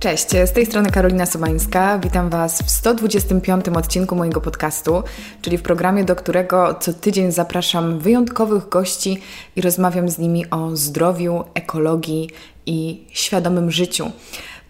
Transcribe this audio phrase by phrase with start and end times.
[0.00, 1.98] Cześć, z tej strony Karolina Sobańska.
[1.98, 5.02] Witam Was w 125 odcinku mojego podcastu,
[5.42, 9.20] czyli w programie, do którego co tydzień zapraszam wyjątkowych gości
[9.56, 12.30] i rozmawiam z nimi o zdrowiu, ekologii
[12.66, 14.10] i świadomym życiu.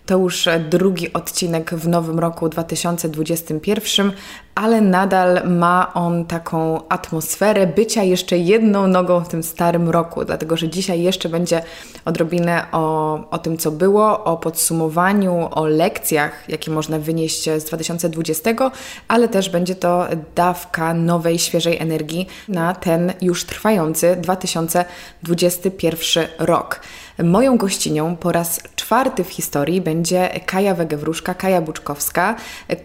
[0.09, 4.13] To już drugi odcinek w nowym roku 2021,
[4.55, 10.57] ale nadal ma on taką atmosferę bycia jeszcze jedną nogą w tym starym roku, dlatego
[10.57, 11.63] że dzisiaj jeszcze będzie
[12.05, 18.51] odrobinę o, o tym, co było, o podsumowaniu, o lekcjach, jakie można wynieść z 2020,
[19.09, 26.81] ale też będzie to dawka nowej, świeżej energii na ten już trwający 2021 rok.
[27.25, 32.37] Moją gościnią po raz czwarty w historii będzie Kaja Wegewruszka, Kaja Buczkowska,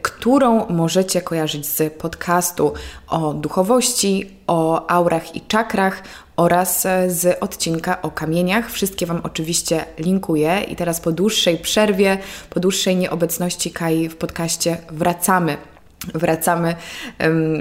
[0.01, 2.73] którą możecie kojarzyć z podcastu
[3.07, 6.03] o duchowości, o aurach i czakrach
[6.35, 8.71] oraz z odcinka o kamieniach.
[8.71, 12.17] Wszystkie Wam oczywiście linkuję i teraz po dłuższej przerwie,
[12.49, 15.57] po dłuższej nieobecności Kai w podcaście wracamy
[16.13, 16.75] Wracamy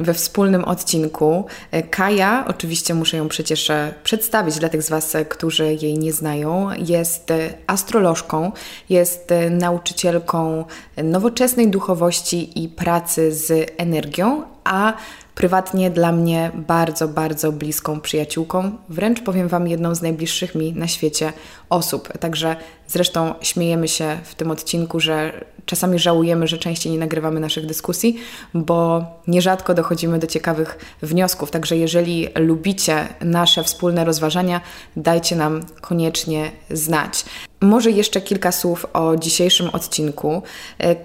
[0.03, 1.47] we wspólnym odcinku.
[1.91, 6.13] Kaja, oczywiście muszę ją przecież e, przedstawić dla tych z Was, e, którzy jej nie
[6.13, 8.53] znają, jest e, astrolożką,
[8.89, 10.65] jest nauczycielką
[11.05, 14.93] nowoczesnej duchowości i pracy z energią, a
[15.35, 20.89] prywatnie dla mnie bardzo, bardzo bliską przyjaciółką, wręcz powiem Wam jedną z najbliższych mi na
[20.89, 21.33] świecie
[21.71, 22.19] osób.
[22.19, 22.57] Także
[22.89, 28.19] zresztą śmiejemy się w tym odcinku, że czasami żałujemy, że częściej nie nagrywamy naszych dyskusji,
[28.55, 31.51] bo nierzadko dochodzimy do ciekawych wniosków.
[31.51, 34.61] Także jeżeli lubicie nasze wspólne rozważania,
[34.97, 37.25] dajcie nam koniecznie znać.
[37.61, 40.43] Może jeszcze kilka słów o dzisiejszym odcinku.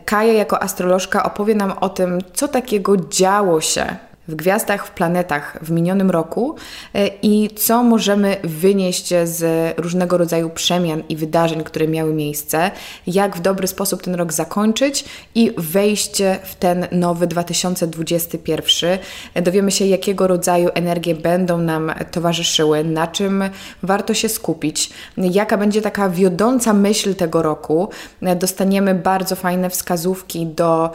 [0.05, 3.97] Kaja jako astrolożka opowie nam o tym, co takiego działo się
[4.27, 6.55] w gwiazdach, w planetach w minionym roku
[6.93, 9.43] e, i co możemy wynieść z
[9.79, 12.71] różnego rodzaju przemian i wydarzeń, które miały miejsce,
[13.07, 18.99] jak w dobry sposób ten rok zakończyć i wejść w ten nowy 2021.
[19.33, 23.43] E, dowiemy się, jakiego rodzaju energie będą nam towarzyszyły, na czym
[23.83, 27.89] warto się skupić, jaka będzie taka wiodąca myśl tego roku.
[28.21, 30.89] E, dostaniemy bardzo fajne wskazówki do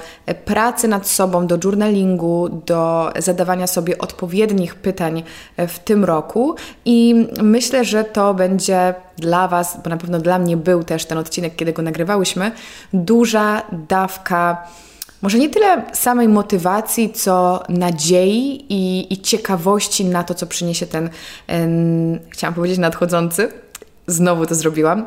[0.45, 5.23] pracy nad sobą, do journalingu, do zadawania sobie odpowiednich pytań
[5.57, 10.39] e, w tym roku i myślę, że to będzie dla Was, bo na pewno dla
[10.39, 12.53] mnie był też ten odcinek, kiedy go nagrywałyśmy,
[12.93, 14.67] duża dawka
[15.23, 21.11] może nie tyle samej motywacji, co nadziei i, i ciekawości na to, co przyniesie ten,
[22.31, 23.53] chciałam powiedzieć, nadchodzący.
[24.07, 25.07] Znowu to zrobiłam.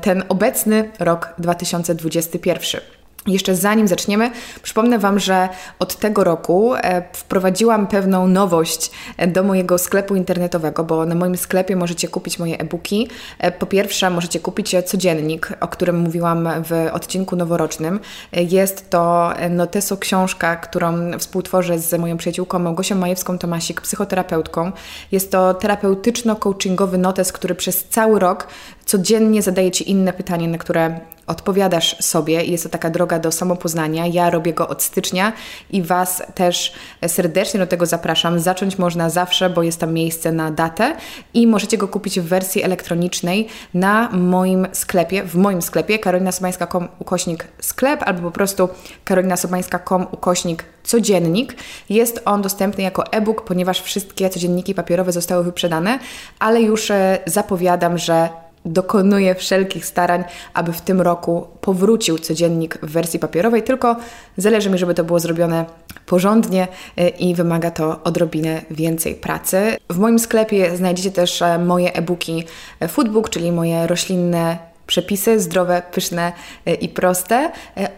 [0.00, 2.97] ten obecny rok 2021.
[3.28, 4.30] Jeszcze zanim zaczniemy,
[4.62, 10.84] przypomnę Wam, że od tego roku e, wprowadziłam pewną nowość e, do mojego sklepu internetowego,
[10.84, 13.08] bo na moim sklepie możecie kupić moje e-booki.
[13.38, 18.00] E, po pierwsze, możecie kupić codziennik, o którym mówiłam w odcinku noworocznym.
[18.32, 24.72] Jest to Noteso książka, którą współtworzę z moją przyjaciółką Małgosią Majewską-Tomasik, psychoterapeutką.
[25.12, 28.46] Jest to terapeutyczno-coachingowy notes, który przez cały rok
[28.84, 34.06] codziennie zadaje Ci inne pytanie, na które odpowiadasz sobie jest to taka droga do samopoznania.
[34.06, 35.32] Ja robię go od stycznia
[35.70, 36.72] i Was też
[37.06, 38.40] serdecznie do tego zapraszam.
[38.40, 40.96] Zacząć można zawsze, bo jest tam miejsce na datę
[41.34, 47.48] i możecie go kupić w wersji elektronicznej na moim sklepie, w moim sklepie karolinasobańska.com ukośnik
[47.60, 48.68] sklep albo po prostu
[49.04, 51.56] karolinasobańska.com ukośnik codziennik.
[51.88, 55.98] Jest on dostępny jako e-book, ponieważ wszystkie codzienniki papierowe zostały wyprzedane,
[56.38, 58.28] ale już e, zapowiadam, że
[58.68, 60.24] dokonuje wszelkich starań,
[60.54, 63.96] aby w tym roku powrócił codziennik w wersji papierowej, tylko
[64.36, 65.64] zależy mi, żeby to było zrobione
[66.06, 69.76] porządnie e, i wymaga to odrobinę więcej pracy.
[69.90, 72.44] W moim sklepie znajdziecie też e, moje e-booki
[72.80, 76.32] e, Foodbook, czyli moje roślinne przepisy zdrowe, pyszne
[76.80, 77.50] i proste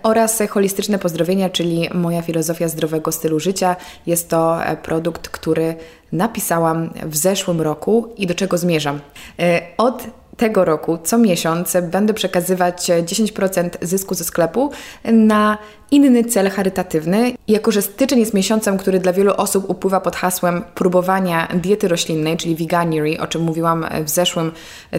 [0.03, 3.77] oraz holistyczne pozdrowienia, czyli moja filozofia zdrowego stylu życia.
[4.07, 5.75] Jest to produkt, który
[6.13, 9.01] napisałam w zeszłym roku i do czego zmierzam.
[9.77, 10.07] Od
[10.41, 14.71] tego roku co miesiąc będę przekazywać 10% zysku ze sklepu
[15.05, 15.59] na
[15.91, 17.33] inny cel charytatywny.
[17.49, 22.37] Jako, że styczeń jest miesiącem, który dla wielu osób upływa pod hasłem próbowania diety roślinnej,
[22.37, 24.53] czyli veganuary, o czym mówiłam w zeszłym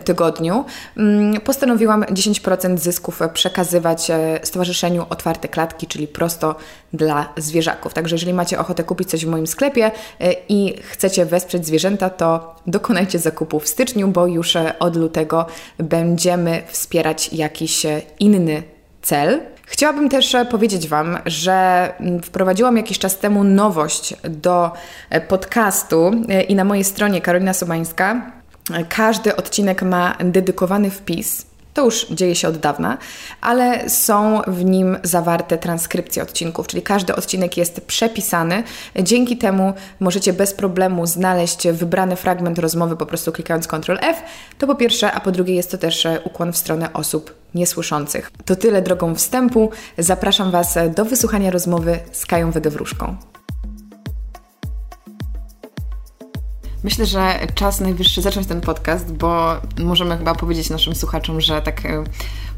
[0.04, 0.66] tygodniu,
[0.98, 6.56] mm, postanowiłam 10% zysków przekazywać e, Stowarzyszeniu Otwarte Klatki, czyli prosto
[6.94, 7.94] dla zwierzaków.
[7.94, 12.56] Także jeżeli macie ochotę kupić coś w moim sklepie e, i chcecie wesprzeć zwierzęta, to
[12.68, 15.46] dokonajcie zakupu w styczniu, bo już e, od lutego
[15.78, 17.86] będziemy wspierać jakiś
[18.20, 18.64] inny
[19.02, 19.42] cel.
[19.72, 24.72] Chciałabym też e, powiedzieć Wam, że mm, wprowadziłam jakiś czas temu nowość do
[25.10, 28.32] e, podcastu e, i na mojej stronie Karolina Sobańska
[28.90, 32.98] każdy odcinek ma dedykowany wpis to już dzieje się od dawna,
[33.42, 38.64] ale są w nim zawarte transkrypcje odcinków, czyli każdy odcinek jest przepisany.
[39.00, 44.22] Dzięki temu możecie bez problemu znaleźć wybrany fragment rozmowy po prostu klikając Ctrl F.
[44.58, 48.32] To po pierwsze, a po drugie jest to też e, ukłon w stronę osób niesłyszących.
[48.46, 49.70] To tyle drogą wstępu.
[49.98, 53.31] Zapraszam Was do wysłuchania rozmowy z Kają Wegewróżką.
[56.84, 61.86] Myślę, że czas najwyższy zacząć ten podcast, bo możemy chyba powiedzieć naszym słuchaczom, że tak
[61.86, 62.04] e,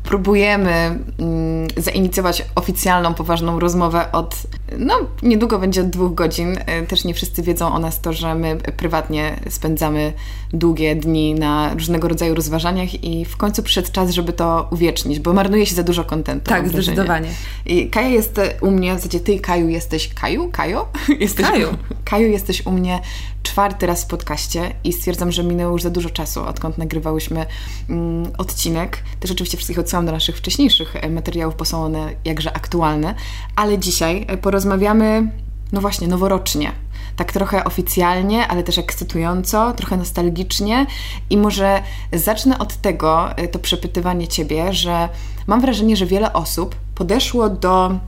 [0.03, 0.71] próbujemy
[1.19, 4.35] mm, zainicjować oficjalną, poważną rozmowę od,
[4.77, 4.93] no
[5.23, 6.57] niedługo będzie od dwóch godzin.
[6.65, 10.13] E, też nie wszyscy wiedzą o nas to, że my prywatnie spędzamy
[10.53, 15.33] długie dni na różnego rodzaju rozważaniach i w końcu przyszedł czas, żeby to uwiecznić, bo
[15.33, 16.49] marnuje się za dużo kontentu.
[16.49, 17.29] Tak, zdecydowanie.
[17.65, 20.49] I Kaja jest u mnie, w zasadzie ty Kaju jesteś, Kaju?
[20.51, 20.87] Kajo?
[21.19, 21.67] Jesteś, Kaju.
[22.05, 22.99] Kaju jesteś u mnie
[23.43, 27.45] czwarty raz w podcaście i stwierdzam, że minęło już za dużo czasu, odkąd nagrywałyśmy
[27.89, 29.03] mm, odcinek.
[29.19, 33.15] Też oczywiście wszystkich odsyłam do naszych wcześniejszych e, materiałów, bo są one jakże aktualne.
[33.55, 35.31] Ale dzisiaj e, porozmawiamy,
[35.71, 36.71] no właśnie, noworocznie.
[37.15, 40.85] Tak trochę oficjalnie, ale też ekscytująco, trochę nostalgicznie.
[41.29, 41.81] I może
[42.13, 45.09] zacznę od tego, e, to przepytywanie Ciebie, że
[45.47, 47.99] mam wrażenie, że wiele osób podeszło do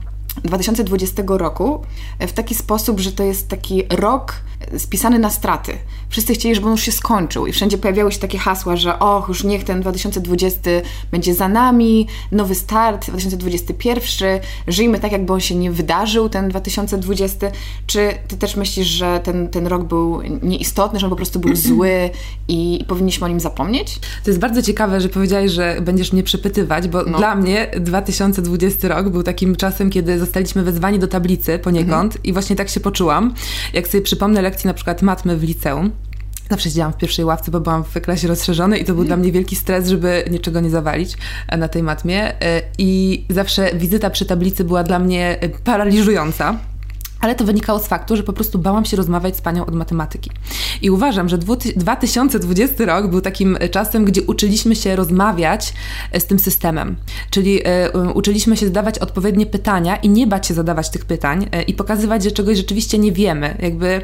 [0.44, 1.82] 2020 roku
[2.20, 4.34] w taki sposób, że to jest taki rok
[4.78, 5.72] spisany na straty.
[6.08, 9.28] Wszyscy chcieli, żeby on już się skończył i wszędzie pojawiały się takie hasła, że och,
[9.28, 10.70] już niech ten 2020
[11.10, 17.50] będzie za nami, nowy start, 2021, żyjmy tak, jakby on się nie wydarzył, ten 2020.
[17.86, 21.56] Czy ty też myślisz, że ten, ten rok był nieistotny, że on po prostu był
[21.66, 22.10] zły
[22.48, 23.98] i, i powinniśmy o nim zapomnieć?
[24.24, 27.18] To jest bardzo ciekawe, że powiedziałeś, że będziesz mnie przepytywać, bo no.
[27.18, 32.24] dla mnie 2020 rok był takim czasem, kiedy zostaliśmy wezwani do tablicy poniekąd mhm.
[32.24, 33.34] i właśnie tak się poczułam.
[33.72, 35.90] Jak sobie przypomnę lekcji na przykład matmy w liceum,
[36.50, 39.32] Zawsze siedziałam w pierwszej ławce, bo byłam w klasie rozszerzonej i to był dla mnie
[39.32, 41.16] wielki stres, żeby niczego nie zawalić
[41.48, 42.42] e, na tej matmie.
[42.42, 46.58] E, I zawsze wizyta przy tablicy była dla mnie e, paraliżująca.
[47.26, 50.30] Ale to wynikało z faktu, że po prostu bałam się rozmawiać z panią od matematyki.
[50.82, 55.72] I uważam, że 2020 rok był takim czasem, gdzie uczyliśmy się rozmawiać
[56.12, 56.96] e, z tym systemem.
[57.30, 61.74] Czyli y, uczyliśmy się zadawać odpowiednie pytania i nie bać się zadawać tych pytań i
[61.74, 63.56] pokazywać, że czegoś rzeczywiście nie wiemy.
[63.62, 64.00] Jakby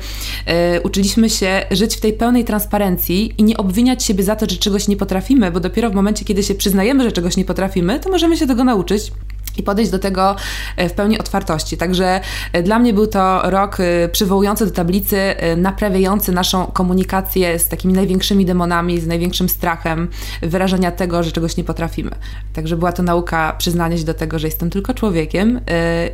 [0.83, 4.89] uczyliśmy się żyć w tej pełnej transparencji i nie obwiniać siebie za to, że czegoś
[4.89, 8.37] nie potrafimy, bo dopiero w momencie, kiedy się przyznajemy, że czegoś nie potrafimy, to możemy
[8.37, 9.13] się tego nauczyć
[9.57, 10.37] i podejść do tego
[10.77, 11.77] e, w pełni otwartości.
[11.77, 12.21] Także
[12.53, 17.95] e, dla mnie był to rok e, przywołujący do tablicy, naprawiający naszą komunikację z takimi
[17.95, 20.09] największymi demonami, z największym strachem
[20.43, 22.11] wyrażenia tego, że czegoś nie potrafimy.
[22.53, 25.61] Także była to nauka przyznania się do tego, że jestem tylko człowiekiem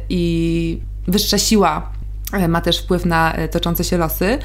[0.08, 1.98] i wyższa siła
[2.48, 4.38] ma też wpływ na e, toczące się losy.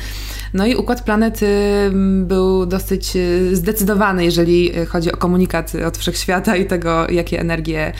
[0.54, 1.40] No i układ planet
[2.22, 7.94] był dosyć e, zdecydowany, jeżeli chodzi o komunikat od wszechświata i tego, jakie energie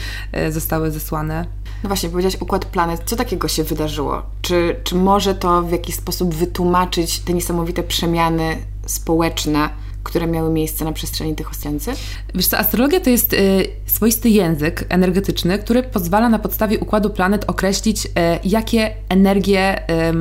[0.50, 1.46] zostały zesłane.
[1.82, 3.02] No właśnie, powiedziałaś układ planet.
[3.04, 4.22] Co takiego się wydarzyło?
[4.42, 9.68] Czy, czy może to w jakiś sposób wytłumaczyć te niesamowite przemiany społeczne,
[10.04, 11.92] które miały miejsce na przestrzeni tych oceancy?
[12.34, 17.44] Wiesz co, astrologia to jest y, swoisty język energetyczny, który pozwala na podstawie układu planet
[17.46, 18.10] określić, y,
[18.44, 20.14] jakie energie y,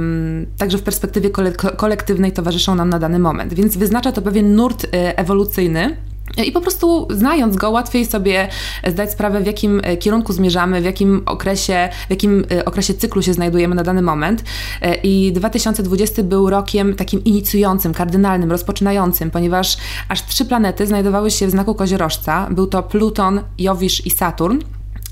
[0.57, 3.53] także w perspektywie kole kolektywnej towarzyszą nam na dany moment.
[3.53, 5.97] Więc wyznacza to pewien nurt y, ewolucyjny,
[6.37, 8.47] i po prostu znając go, łatwiej sobie
[8.87, 13.21] zdać sprawę, w jakim e, kierunku zmierzamy, w jakim okresie, w jakim e, okresie cyklu
[13.21, 14.43] się znajdujemy na dany moment.
[14.81, 19.77] E, I 2020 był rokiem takim inicjującym, kardynalnym, rozpoczynającym, ponieważ
[20.09, 22.47] aż trzy planety znajdowały się w znaku koziorożca.
[22.51, 24.59] Był to Pluton, Jowisz i Saturn.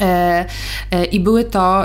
[0.01, 0.45] E,
[0.91, 1.83] e, I były to,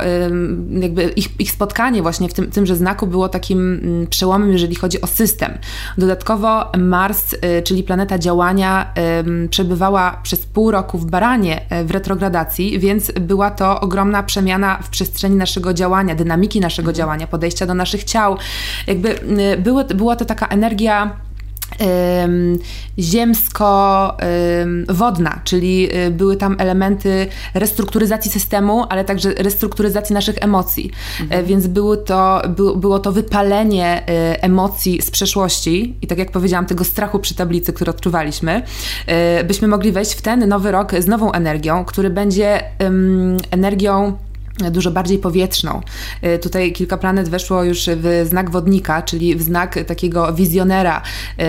[0.70, 5.00] jakby ich, ich spotkanie właśnie w tym, tymże znaku było takim mm, przełomem, jeżeli chodzi
[5.00, 5.58] o system.
[5.98, 8.94] Dodatkowo Mars, e, czyli planeta działania,
[9.50, 15.36] przebywała przez pół roku w Baranie w retrogradacji, więc była to ogromna przemiana w przestrzeni
[15.36, 16.96] naszego działania, dynamiki naszego mhm.
[16.96, 18.36] działania, podejścia do naszych ciał.
[18.86, 19.20] Jakby
[19.58, 21.25] były, była to taka energia
[22.98, 30.90] ziemsko-wodna, czyli y, były tam elementy restrukturyzacji systemu, ale także restrukturyzacji naszych emocji.
[31.20, 31.40] Mhm.
[31.40, 32.42] E, więc było to,
[32.76, 34.04] było to wypalenie y,
[34.40, 38.62] emocji z przeszłości i tak jak powiedziałam, tego strachu przy tablicy, który odczuwaliśmy,
[39.40, 42.62] y, byśmy mogli wejść w ten nowy rok z nową energią, który będzie
[43.50, 44.16] energią
[44.70, 45.80] dużo bardziej powietrzną.
[46.24, 51.02] Y, tutaj kilka planet weszło już w znak wodnika, czyli w znak takiego wizjonera,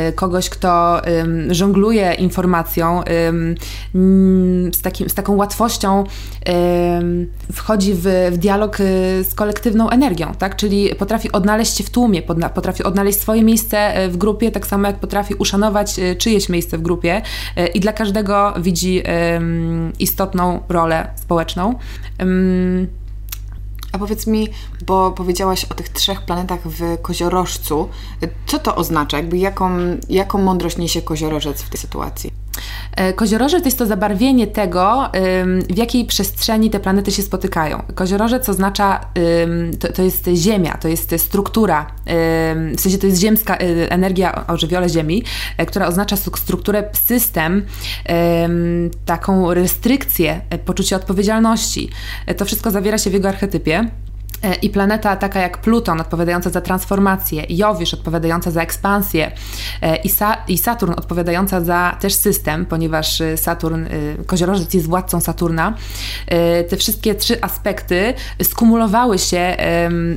[0.09, 1.01] y, kogoś, kto
[1.49, 3.03] żongluje informacją,
[4.73, 6.03] z, takim, z taką łatwością
[7.53, 8.83] wchodzi w, w dialog y,
[9.29, 10.55] z kolektywną energią, tak?
[10.55, 12.21] czyli potrafi odnaleźć się w tłumie,
[12.55, 17.21] potrafi odnaleźć swoje miejsce w grupie, tak samo jak potrafi uszanować czyjeś miejsce w grupie
[17.73, 19.03] i dla każdego widzi
[19.99, 21.75] istotną rolę społeczną.
[23.91, 24.49] A powiedz mi,
[24.85, 27.89] bo powiedziałaś o tych trzech planetach w koziorożcu,
[28.45, 29.17] co to oznacza?
[29.17, 29.69] Jakby jaką,
[30.09, 32.36] jaką mądrość niesie koziorożec w tej sytuacji?
[32.97, 35.09] E, koziorożec jest to zabarwienie tego,
[35.69, 37.83] w jakiej przestrzeni te planety się spotykają.
[37.95, 38.99] Koziorożec oznacza,
[39.79, 41.91] to, to jest Ziemia, to jest struktura,
[42.77, 45.23] w sensie to jest ziemska y, energia o żywiole Ziemi,
[45.57, 47.65] e, która oznacza strukturę, system,
[49.05, 51.89] taką restrykcję, e, poczucie odpowiedzialności.
[52.37, 53.89] To wszystko zawiera się w jego archetypie.
[54.43, 59.31] E, i planeta taka jak Pluton odpowiadająca za transformację, Jowisz odpowiadająca za ekspansję
[59.81, 63.85] e, i, Sa i Saturn odpowiadająca za też system, ponieważ e, Saturn,
[64.25, 65.73] koziorożec jest władcą Saturna.
[66.69, 68.13] Te wszystkie trzy aspekty
[68.43, 69.57] skumulowały się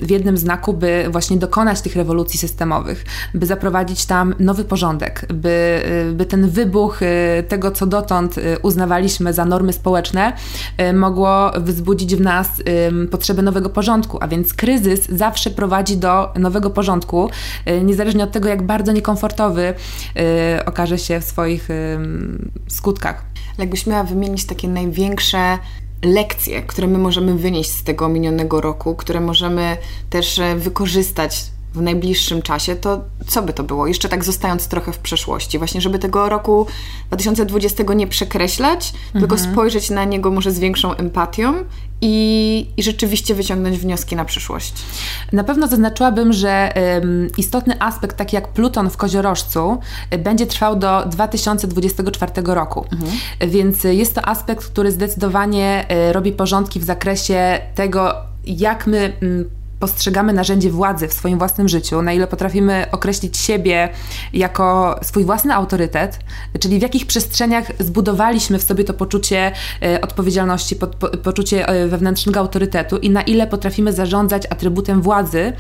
[0.03, 5.83] w jednym znaku, by właśnie dokonać tych rewolucji systemowych, by zaprowadzić tam nowy porządek, by,
[6.13, 7.01] by ten wybuch
[7.49, 10.33] tego, co dotąd uznawaliśmy za normy społeczne,
[10.95, 12.49] mogło wzbudzić w nas
[13.11, 17.31] potrzebę nowego porządku porządku, a więc kryzys zawsze prowadzi do nowego porządku,
[17.69, 19.75] y, niezależnie od tego, jak bardzo niekomfortowy
[20.57, 21.69] y, okaże się w swoich
[22.69, 23.25] skutkach.
[23.59, 25.59] Jakbyś miała wymienić takie największe
[26.03, 29.77] lekcje, które my możemy wynieść z tego minionego roku, które możemy
[30.11, 33.87] też e, wykorzystać w najbliższym czasie, to co by to było?
[33.87, 36.67] Jeszcze tak zostając trochę w przeszłości, właśnie, żeby tego roku
[37.09, 39.21] 2020 nie przekreślać, mhm.
[39.21, 41.55] tylko spojrzeć na niego może z większą empatią
[42.01, 44.75] i, i rzeczywiście wyciągnąć wnioski na przyszłość.
[45.33, 46.73] Na pewno zaznaczyłabym, że
[47.37, 49.79] istotny aspekt, taki jak Pluton w koziorożcu,
[50.19, 52.85] będzie trwał do 2024 roku.
[52.93, 53.13] Mhm.
[53.41, 58.15] Więc jest to aspekt, który zdecydowanie y, robi porządki w zakresie tego,
[58.47, 59.51] jak my mm,
[59.81, 63.89] postrzegamy narzędzie władzy w swoim własnym życiu, na ile potrafimy określić siebie
[64.33, 66.19] jako swój własny autorytet,
[66.61, 71.89] czyli w jakich przestrzeniach zbudowaliśmy w sobie to poczucie e, odpowiedzialności, po, po, poczucie e,
[71.89, 75.53] wewnętrznego autorytetu i na ile potrafimy zarządzać atrybutem władzy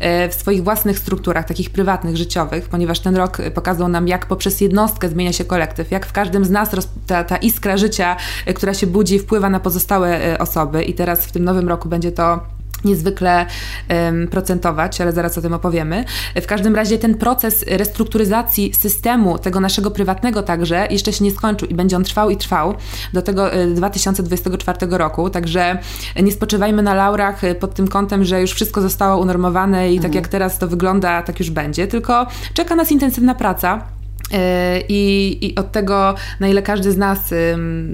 [0.00, 4.60] e, w swoich własnych strukturach, takich prywatnych, życiowych, ponieważ ten rok pokazał nam, jak poprzez
[4.60, 6.70] jednostkę zmienia się kolektyw, jak w każdym z nas
[7.06, 8.16] ta, ta iskra życia,
[8.54, 10.82] która się budzi, wpływa na pozostałe osoby.
[10.82, 13.46] I teraz w tym nowym roku będzie to niezwykle
[13.88, 16.04] um, procentować, ale zaraz o tym opowiemy.
[16.42, 21.68] W każdym razie ten proces restrukturyzacji systemu, tego naszego prywatnego także, jeszcze się nie skończył
[21.68, 22.74] i będzie on trwał i trwał
[23.12, 25.78] do tego 2024 e, roku, także
[26.22, 30.04] nie spoczywajmy na laurach e, pod tym kątem, że już wszystko zostało unormowane i tak
[30.04, 30.12] mhm.
[30.12, 33.84] tak jak teraz to wygląda, tak już będzie, tylko czeka nas intensywna praca,
[34.32, 37.18] e, i, I, od tego, na ile każdy z nas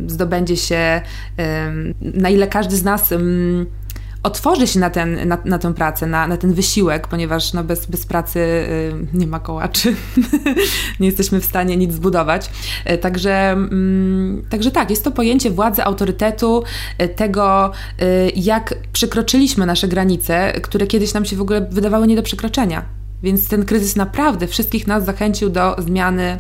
[0.06, 1.00] zdobędzie się,
[2.00, 3.14] na ile każdy z nas
[4.22, 7.86] otworzy się na, ten, na, na tę pracę, na, na ten wysiłek, ponieważ no bez,
[7.86, 9.94] bez pracy y, nie ma kołaczy,
[11.00, 12.50] nie jesteśmy w stanie nic zbudować.
[12.90, 16.62] Y, także, mm, także tak, jest to pojęcie władzy, autorytetu,
[17.02, 17.72] y, tego,
[18.36, 22.84] jak przekroczyliśmy nasze granice, które kiedyś nam się w ogóle wydawały nie do przekroczenia.
[23.22, 26.38] Więc ten kryzys naprawdę wszystkich nas zachęcił do zmiany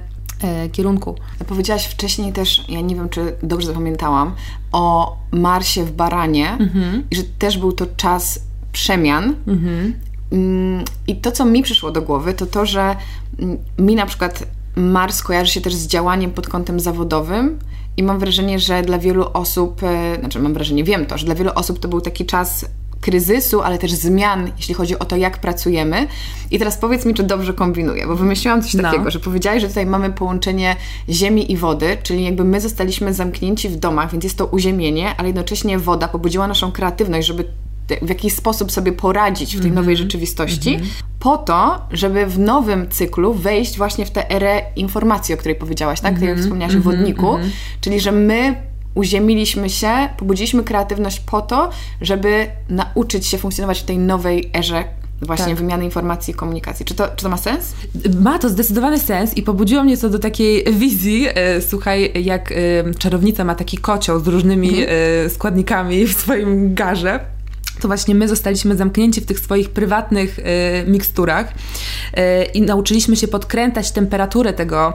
[0.72, 1.14] kierunku.
[1.46, 4.34] Powiedziałaś wcześniej też, ja nie wiem, czy dobrze zapamiętałam,
[4.72, 7.04] o Marsie w Baranie mhm.
[7.10, 8.40] i że też był to czas
[8.72, 9.34] przemian.
[9.46, 9.94] Mhm.
[10.32, 12.96] Mm, I to, co mi przyszło do głowy, to to, że
[13.38, 14.44] mm, mi na przykład
[14.76, 17.58] Mars kojarzy się też z działaniem pod kątem zawodowym
[17.96, 21.34] i mam wrażenie, że dla wielu osób, e, znaczy mam wrażenie, wiem to, że dla
[21.34, 22.66] wielu osób to był taki czas
[23.02, 26.06] kryzysu, ale też zmian, jeśli chodzi o to, jak pracujemy.
[26.50, 28.82] I teraz powiedz mi, czy dobrze kombinuję, bo wymyśliłam coś no.
[28.82, 30.76] takiego, że powiedziałaś, że tutaj mamy połączenie
[31.08, 35.28] ziemi i wody, czyli jakby my zostaliśmy zamknięci w domach, więc jest to uziemienie, ale
[35.28, 37.44] jednocześnie woda pobudziła naszą kreatywność, żeby
[38.02, 39.76] w jakiś sposób sobie poradzić w tej mm -hmm.
[39.76, 41.02] nowej rzeczywistości, mm -hmm.
[41.18, 46.00] po to, żeby w nowym cyklu wejść właśnie w tę erę informacji, o której powiedziałaś,
[46.00, 46.12] tak?
[46.12, 46.28] Mm -hmm.
[46.28, 46.96] Jak wspomniałaś o mhm.
[46.96, 47.50] wodniku, mhm.
[47.80, 51.70] czyli że my uziemiliśmy się, pobudziliśmy kreatywność po to,
[52.00, 54.84] żeby nauczyć się funkcjonować w tej nowej erze
[55.22, 55.54] właśnie tak.
[55.54, 56.86] wymiany informacji i komunikacji.
[56.86, 57.74] Czy to, czy to ma sens?
[58.20, 61.26] Ma to zdecydowany sens i pobudziło mnie to do takiej wizji.
[61.34, 62.54] E, słuchaj, jak e,
[62.98, 64.88] czarownica ma taki kocioł z różnymi mhm.
[65.26, 67.20] E, składnikami w swoim garze
[67.80, 70.42] to właśnie my zostaliśmy zamknięci w tych swoich prywatnych y,
[70.86, 74.94] miksturach y, i nauczyliśmy się podkręcać temperaturę tego,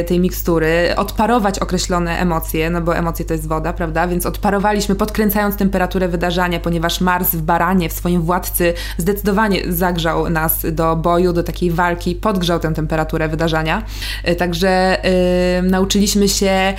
[0.00, 4.06] y, tej mikstury, odparować określone emocje, no bo emocje to jest woda, prawda?
[4.06, 10.66] Więc odparowaliśmy, podkręcając temperaturę wydarzenia, ponieważ Mars w Baranie, w swoim władcy, zdecydowanie zagrzał nas
[10.72, 13.82] do boju, do takiej walki, podgrzał tę temperaturę wydarzenia.
[14.38, 15.02] Także
[15.62, 16.74] nauczyliśmy się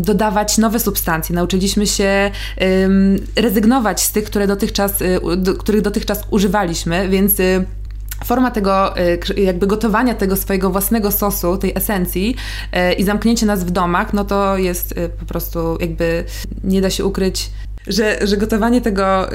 [0.00, 2.30] dodawać nowe substancje, nauczyliśmy się
[3.36, 7.66] rezygnować z tych, które dotychczas, y, do, których dotychczas używaliśmy, więc y,
[8.24, 12.36] forma tego, y, jakby gotowania tego swojego własnego sosu, tej esencji
[12.98, 16.24] i zamknięcie nas w domach, no to jest po prostu jakby
[16.64, 17.50] nie da się ukryć,
[17.86, 19.28] że, że gotowanie tego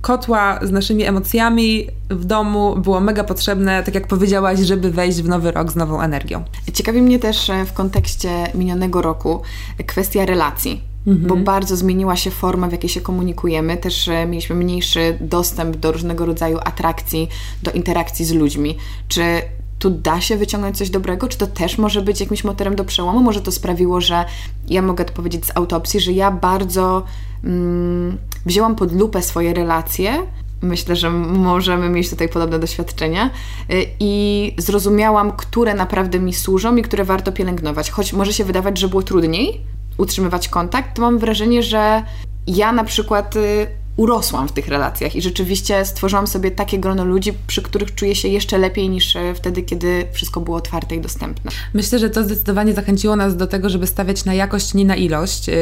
[0.00, 5.28] kotła z naszymi emocjami w domu było mega potrzebne, tak jak powiedziałaś, żeby wejść w
[5.28, 6.44] nowy rok z nową energią.
[6.72, 9.42] Ciekawi mnie też e, w kontekście minionego roku
[9.86, 11.28] kwestia relacji mhm.
[11.28, 13.76] bo bardzo zmieniła się forma, w jakiej się komunikujemy.
[13.76, 17.28] Też mieliśmy mniejszy dostęp do różnego rodzaju atrakcji,
[17.62, 18.76] do interakcji z ludźmi.
[19.08, 19.42] Czy
[19.78, 21.28] tu da się wyciągnąć coś dobrego?
[21.28, 23.20] Czy to też może być jakimś motorem do przełomu?
[23.20, 24.24] Może to sprawiło, że
[24.68, 27.04] ja mogę to powiedzieć z autopsji, że ja bardzo
[27.44, 30.22] mm, wzięłam pod lupę swoje relacje.
[30.62, 33.30] Myślę, że możemy mieć tutaj podobne doświadczenia
[33.70, 37.90] y, i zrozumiałam, które naprawdę mi służą i które warto pielęgnować.
[37.90, 39.60] Choć może się wydawać, że było trudniej,
[39.98, 42.02] utrzymywać kontakt, to mam wrażenie, że
[42.46, 47.32] ja na przykład y, urosłam w tych relacjach i rzeczywiście stworzyłam sobie takie grono ludzi,
[47.46, 51.50] przy których czuję się jeszcze lepiej niż e, wtedy, kiedy wszystko było otwarte i dostępne.
[51.74, 55.48] Myślę, że to zdecydowanie zachęciło nas do tego, żeby stawiać na jakość, nie na ilość.
[55.48, 55.54] Yy,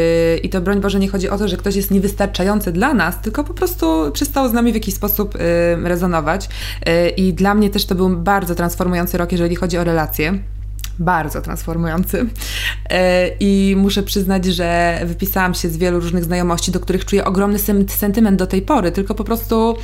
[0.42, 3.44] I to broń Boże nie chodzi o to, że ktoś jest niewystarczający dla nas, tylko
[3.44, 5.38] po prostu przestał z nami w jakiś sposób
[5.84, 6.48] rezonować.
[7.16, 10.38] I dla mnie też to był bardzo transformujący rok, jeżeli chodzi o relacje
[10.98, 12.26] bardzo transformujący.
[12.90, 17.58] E, I muszę przyznać, że wypisałam się z wielu różnych znajomości, do których czuję ogromny
[17.88, 19.76] sentyment do tej pory, tylko po prostu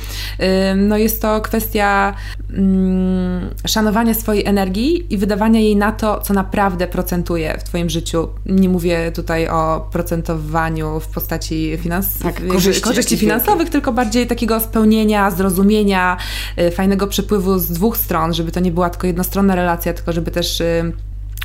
[0.75, 2.13] no jest to kwestia
[2.49, 8.27] mm, szanowania swojej energii i wydawania jej na to, co naprawdę procentuje w Twoim życiu.
[8.45, 14.59] Nie mówię tutaj o procentowaniu w postaci finans tak, korzyści, korzyści finansowych, tylko bardziej takiego
[14.59, 16.17] spełnienia, zrozumienia,
[16.59, 20.31] y, fajnego przepływu z dwóch stron, żeby to nie była tylko jednostronna relacja, tylko żeby
[20.31, 20.61] też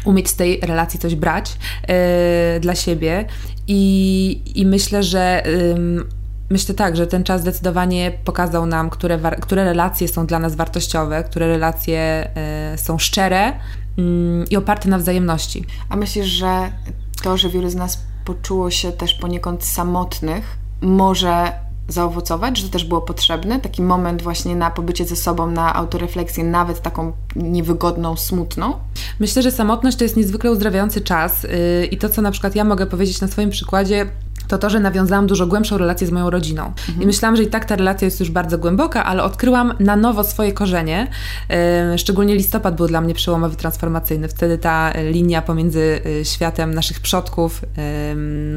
[0.07, 1.57] umieć z tej relacji coś brać
[1.89, 3.25] yy, dla siebie
[3.69, 6.17] i, i myślę, że yy,
[6.51, 11.25] Myślę tak, że ten czas zdecydowanie pokazał nam, które, które relacje są dla nas wartościowe,
[11.25, 12.31] które relacje
[12.75, 13.55] y, są szczere y,
[14.51, 15.65] i oparte na wzajemności.
[15.89, 16.73] A myślisz, że
[17.23, 21.53] to, że wielu z nas poczuło się też poniekąd samotnych, może
[21.89, 26.45] zaowocować, że to też było potrzebne, taki moment właśnie na pobycie ze sobą, na autorefleksję,
[26.45, 28.73] nawet taką niewygodną, smutną?
[29.21, 32.65] Myślę, że samotność to jest niezwykle uzdrawiający czas yy, i to, co na przykład ja
[32.65, 34.07] mogę powiedzieć na swoim przykładzie,
[34.49, 36.67] to to, że nawiązałam dużo głębszą relację z moją rodziną.
[36.67, 37.03] Mhm.
[37.03, 40.25] I myślałam, że i tak ta relacja jest już bardzo głęboka, ale odkryłam na nowo
[40.25, 41.11] swoje korzenie.
[41.97, 44.29] Szczególnie listopad był dla mnie przełomowy, transformacyjny.
[44.29, 47.65] Wtedy ta linia pomiędzy y, światem naszych przodków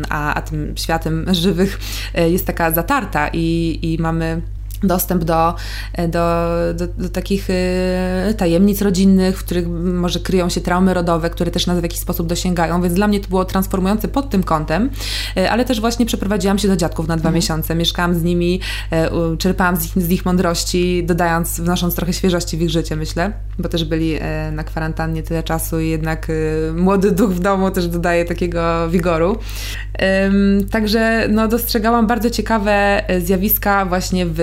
[0.09, 1.79] a, a tym światem żywych
[2.13, 4.41] yy, jest taka zatarta i, i mamy
[4.83, 5.55] dostęp do,
[6.07, 11.51] do, do, do, takich y, tajemnic rodzinnych, w których może kryją się traumy rodowe, które
[11.51, 14.89] też nas w jakiś sposób dosięgają, więc dla mnie to było transformujące pod tym kątem,
[15.37, 17.35] y, ale też właśnie przeprowadziłam się do dziadków na dwa mhm.
[17.35, 18.59] miesiące, mieszkałam z nimi,
[19.37, 23.69] czerpałam z ich, z ich mądrości, dodając, wnosząc trochę świeżości w ich życie, myślę, bo
[23.69, 24.15] też byli
[24.51, 26.27] na kwarantannie tyle czasu i jednak
[26.75, 29.37] młody duch w domu też dodaje takiego wigoru.
[30.71, 34.39] Także no, dostrzegałam bardzo ciekawe zjawiska właśnie w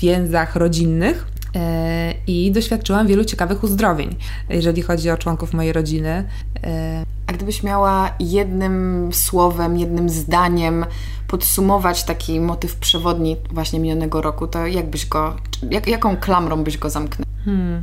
[0.00, 1.26] więzach rodzinnych.
[1.54, 4.16] E, I doświadczyłam wielu ciekawych uzdrowień,
[4.48, 6.24] jeżeli chodzi o członków mojej rodziny.
[6.64, 10.84] E, A gdybyś miała jednym słowem, jednym zdaniem
[11.28, 15.36] podsumować taki motyw przewodni właśnie minionego roku, to jak byś go,
[15.70, 17.32] jak, jaką klamrą byś go zamknęła?
[17.44, 17.82] Hmm.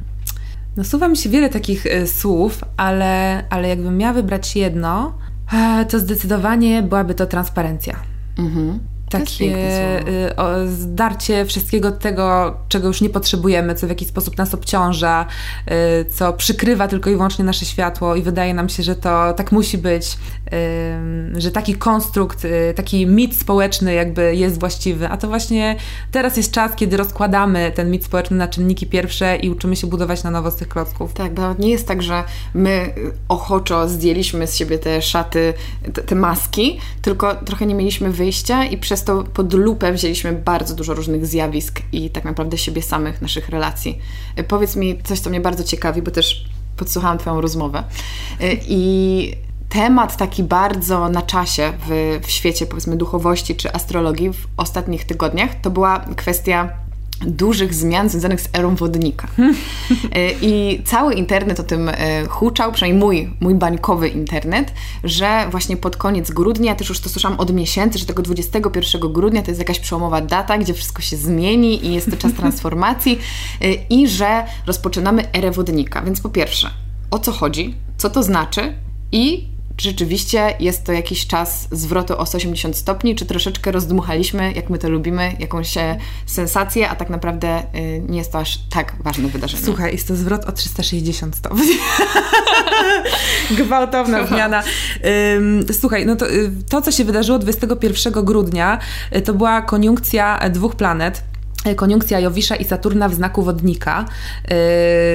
[0.76, 5.14] Nasuwa mi się wiele takich y, słów, ale, ale jakbym miała wybrać jedno,
[5.90, 8.00] to zdecydowanie byłaby to transparencja.
[8.38, 9.56] Mhm takie
[10.66, 15.26] y, zdarcie wszystkiego tego, czego już nie potrzebujemy, co w jakiś sposób nas obciąża,
[16.02, 19.52] y, co przykrywa tylko i wyłącznie nasze światło i wydaje nam się, że to tak
[19.52, 20.18] musi być,
[21.36, 25.76] y, że taki konstrukt, taki mit społeczny jakby jest właściwy, a to właśnie
[26.12, 30.24] teraz jest czas, kiedy rozkładamy ten mit społeczny na czynniki pierwsze i uczymy się budować
[30.24, 31.14] na nowo z tych klocków.
[31.14, 32.94] Tak, bo nie jest tak, że my
[33.30, 35.54] ochoczo zdjęliśmy z siebie te szaty,
[35.94, 40.34] te, te maski, tylko trochę nie mieliśmy wyjścia i przez przez to pod lupę wzięliśmy
[40.34, 44.00] bardzo dużo różnych zjawisk i tak naprawdę siebie samych, naszych relacji.
[44.36, 46.46] E, powiedz mi coś, co mnie bardzo ciekawi, bo też
[46.78, 47.84] podsłuchałam Twoją rozmowę.
[48.42, 49.34] E, I
[49.70, 55.50] temat taki bardzo na czasie w, w świecie, powiedzmy, duchowości czy astrologii w ostatnich tygodniach,
[55.62, 56.70] to była kwestia
[57.22, 59.28] dużych zmian związanych z erą wodnika.
[60.16, 65.78] E, I cały internet o tym e, huczał, przynajmniej mój, mój bańkowy internet, że właśnie
[65.78, 69.60] pod koniec grudnia, też już to słyszałam od miesięcy, że tego 21 grudnia to jest
[69.60, 73.20] jakaś przełomowa data, gdzie wszystko się zmieni i jest to czas transformacji
[73.62, 76.02] e, i że rozpoczynamy erę wodnika.
[76.02, 76.70] Więc po pierwsze,
[77.12, 78.74] o co chodzi, co to znaczy
[79.12, 79.48] i
[79.82, 84.90] rzeczywiście jest to jakiś czas zwrotu o 180 stopni, czy troszeczkę rozdmuchaliśmy, jak my to
[84.90, 85.74] lubimy, jakąś
[86.26, 89.64] sensację, a tak naprawdę y, nie jest to aż tak ważne wydarzenie.
[89.64, 91.66] Słuchaj, jest to zwrot o 360 stopni.
[93.58, 94.64] Gwałtowna zmiana.
[95.80, 98.80] Słuchaj, no to, y, to, co się wydarzyło 21 grudnia,
[99.16, 101.29] y, to była koniunkcja dwóch planet
[101.76, 104.06] koniunkcja Jowisza i Saturna w znaku wodnika,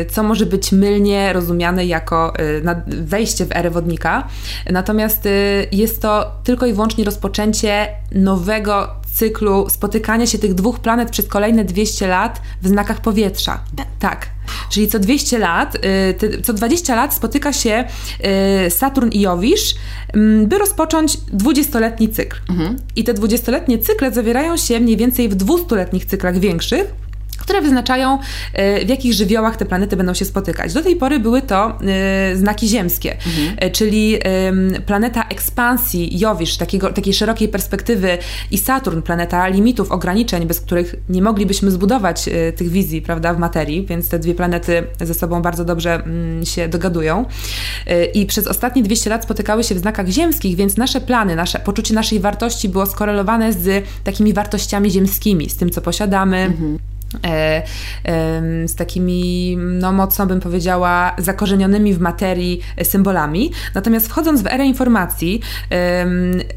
[0.00, 4.28] y, co może być mylnie rozumiane jako y, wejście w erę wodnika.
[4.70, 5.28] Natomiast
[5.72, 11.64] jest to tylko i wyłącznie rozpoczęcie nowego cyklu spotykania się tych dwóch planet przez kolejne
[11.64, 13.60] 200 lat w znakach powietrza.
[13.98, 14.33] Tak.
[14.74, 17.84] Czyli co 200 lat, y, co 20 lat spotyka się
[18.66, 19.74] y, Saturn i Jowisz,
[20.12, 22.36] mm, by rozpocząć 20-letni cykl.
[22.50, 22.76] Mhm.
[22.96, 27.03] I te 20-letnie cykle zawierają się mniej więcej w 200-letnich cyklach większych
[27.44, 28.18] które wyznaczają,
[28.52, 30.72] e, w jakich żywiołach te planety będą się spotykać.
[30.72, 33.56] Do tej pory były to e, znaki ziemskie, mhm.
[33.56, 34.18] E, czyli
[34.86, 38.18] planeta ekspansji, Jowisz, takiego, takiej szerokiej perspektywy
[38.50, 42.24] i Saturn, planeta limitów, ograniczeń, bez których nie moglibyśmy zbudować
[42.56, 46.68] tych wizji, prawda, w materii, więc te dwie planety ze sobą bardzo dobrze mm, się
[46.68, 47.24] dogadują.
[48.14, 51.94] I przez ostatnie 200 lat spotykały się w znakach ziemskich, więc nasze plany, nasze poczucie
[51.94, 56.36] naszej wartości było skorelowane z takimi wartościami ziemskimi, z tym, co posiadamy.
[56.36, 56.93] Mhm
[58.66, 63.52] z takimi, no mocno bym powiedziała, zakorzenionymi w materii symbolami.
[63.74, 65.40] Natomiast wchodząc w erę informacji,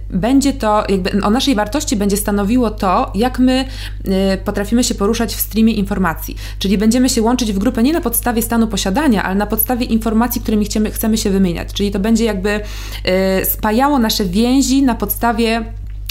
[0.10, 3.66] będzie to, jakby o naszej wartości będzie stanowiło to, jak my
[4.06, 6.36] e, potrafimy się poruszać w streamie informacji.
[6.60, 10.42] Czyli będziemy się łączyć w grupę nie na podstawie stanu posiadania, ale na podstawie informacji,
[10.42, 11.74] którymi chcemy, chcemy się wymieniać.
[11.74, 12.60] Czyli to będzie jakby
[13.04, 15.66] e, spajało nasze więzi na podstawie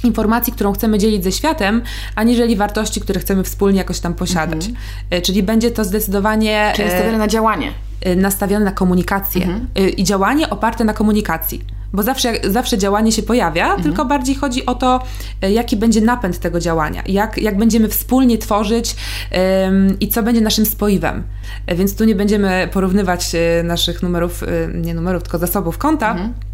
[0.04, 1.82] informacji, którą chcemy dzielić ze światem,
[2.14, 4.66] aniżeli wartości, które chcemy wspólnie jakoś tam posiadać.
[4.66, 5.22] Mhm.
[5.22, 6.72] Czyli będzie to zdecydowanie...
[6.76, 7.72] Czyli nastawione na działanie.
[8.00, 9.42] E, nastawione na komunikację.
[9.42, 9.66] Mhm.
[9.74, 11.64] E, I działanie oparte na komunikacji.
[11.92, 13.82] Bo zawsze, zawsze działanie się pojawia, mhm.
[13.82, 15.02] tylko bardziej chodzi o to,
[15.50, 18.96] jaki będzie napęd tego działania, jak, jak będziemy wspólnie tworzyć
[19.64, 21.22] um, i co będzie naszym spoiwem.
[21.68, 23.32] Więc tu nie będziemy porównywać
[23.64, 26.45] naszych numerów, nie numerów, tylko zasobów konta, mhm E,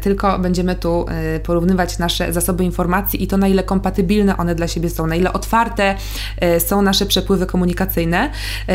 [0.00, 4.68] tylko będziemy tu e, porównywać nasze zasoby informacji i to, na ile kompatybilne one dla
[4.68, 5.94] siebie są, na ile otwarte
[6.40, 8.30] e, są nasze przepływy komunikacyjne.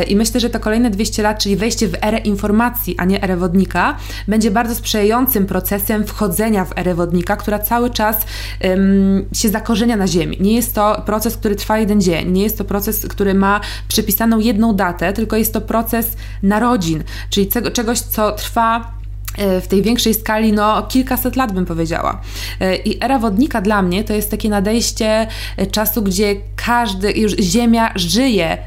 [0.08, 3.38] I myślę, że to kolejne 200 lat, czyli wejście w erę informacji, a nie erę
[3.38, 8.18] wodnika, będzie bardzo sprzyjającym procesem wchodzenia w erę wodnika, która cały czas
[8.64, 10.38] um, się zakorzenia na Ziemi.
[10.40, 14.40] Nie jest to proces, który trwa jeden dzień, nie jest to proces, który ma przypisaną
[14.40, 19.01] jedną datę, tylko jest to proces narodzin, czyli czegoś, co trwa E,
[19.38, 22.22] w tej większej skali, no kilkaset lat bym powiedziała.
[22.60, 27.36] E, I era wodnika dla mnie to jest takie nadejście e, czasu, gdzie każdy, już
[27.40, 28.58] Ziemia żyje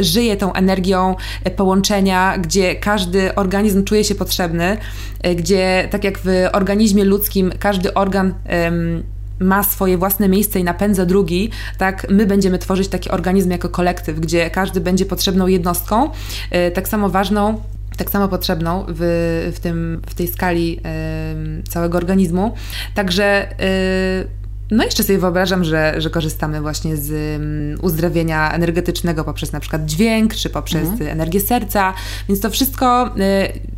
[0.00, 1.14] żyje tą energią
[1.56, 4.76] połączenia, gdzie każdy organizm czuje się potrzebny,
[5.36, 8.34] gdzie tak jak w organizmie ludzkim każdy organ
[9.38, 14.20] ma swoje własne miejsce i napędza drugi, tak my będziemy tworzyć taki organizm jako kolektyw,
[14.20, 16.10] gdzie każdy będzie potrzebną jednostką,
[16.74, 17.60] tak samo ważną
[17.96, 20.80] tak samo potrzebną w, w, tym, w tej skali
[21.60, 22.54] y, całego organizmu.
[22.94, 24.41] Także y,
[24.72, 29.84] no jeszcze sobie wyobrażam, że, że korzystamy właśnie z um, uzdrawienia energetycznego poprzez na przykład
[29.84, 31.10] dźwięk, czy poprzez mhm.
[31.10, 31.94] energię serca,
[32.28, 33.10] więc to wszystko y,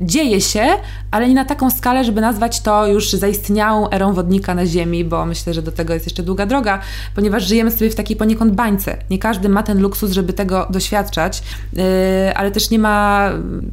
[0.00, 0.66] dzieje się,
[1.10, 5.26] ale nie na taką skalę, żeby nazwać to już zaistniałą erą wodnika na Ziemi, bo
[5.26, 6.80] myślę, że do tego jest jeszcze długa droga,
[7.14, 8.96] ponieważ żyjemy sobie w takiej poniekąd bańce.
[9.10, 11.42] Nie każdy ma ten luksus, żeby tego doświadczać,
[11.78, 11.82] y,
[12.34, 13.30] ale też nie ma,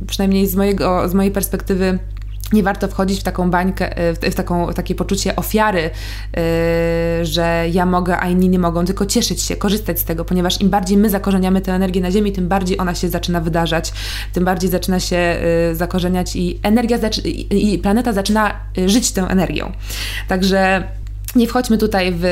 [0.07, 1.99] przynajmniej z, mojego, z mojej perspektywy,
[2.53, 7.65] nie warto wchodzić w taką bańkę, e, w, taką, w takie poczucie ofiary, yy, że
[7.71, 10.97] ja mogę, a inni nie mogą, tylko cieszyć się, korzystać z tego, ponieważ im bardziej
[10.97, 13.93] my zakorzeniamy tę energię na Ziemi, tym bardziej ona się zaczyna wydarzać,
[14.33, 15.37] tym bardziej zaczyna się
[15.69, 16.97] yy, zakorzeniać i energia,
[17.51, 19.71] i, planeta zaczyna żyć tą energią.
[20.27, 20.83] Także
[21.35, 22.23] nie wchodźmy tutaj w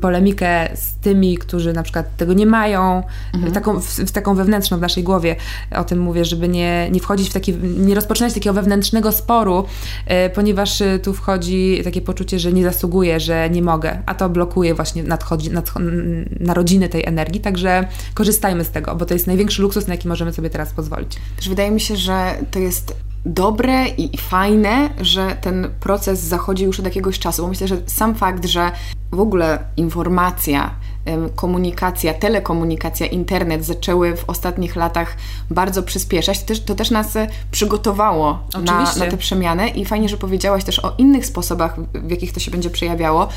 [0.00, 3.02] polemikę z tymi, którzy na przykład tego nie mają,
[3.34, 3.52] mhm.
[3.52, 5.36] taką, w, w, taką wewnętrzną w naszej głowie
[5.70, 9.64] o tym mówię, żeby nie, nie wchodzić w taki, nie rozpoczynać takiego wewnętrznego sporu,
[10.06, 14.28] e, ponieważ e, tu wchodzi takie poczucie, że nie zasługuję, że nie mogę, a to
[14.28, 15.80] blokuje właśnie nadchodzi, nadcho,
[16.40, 20.32] narodziny tej energii, także korzystajmy z tego, bo to jest największy luksus, na jaki możemy
[20.32, 21.16] sobie teraz pozwolić.
[21.36, 22.94] Też wydaje mi się, że to jest
[23.26, 27.76] dobre i, i fajne, że ten proces zachodzi już od jakiegoś czasu, bo myślę, że
[27.86, 28.72] sam fakt, że
[29.12, 30.74] w ogóle informacja,
[31.34, 35.16] komunikacja, telekomunikacja, internet zaczęły w ostatnich latach
[35.50, 37.14] bardzo przyspieszać, to też, to też nas
[37.50, 42.32] przygotowało na, na tę przemianę i fajnie, że powiedziałaś też o innych sposobach, w jakich
[42.32, 43.28] to się będzie przejawiało,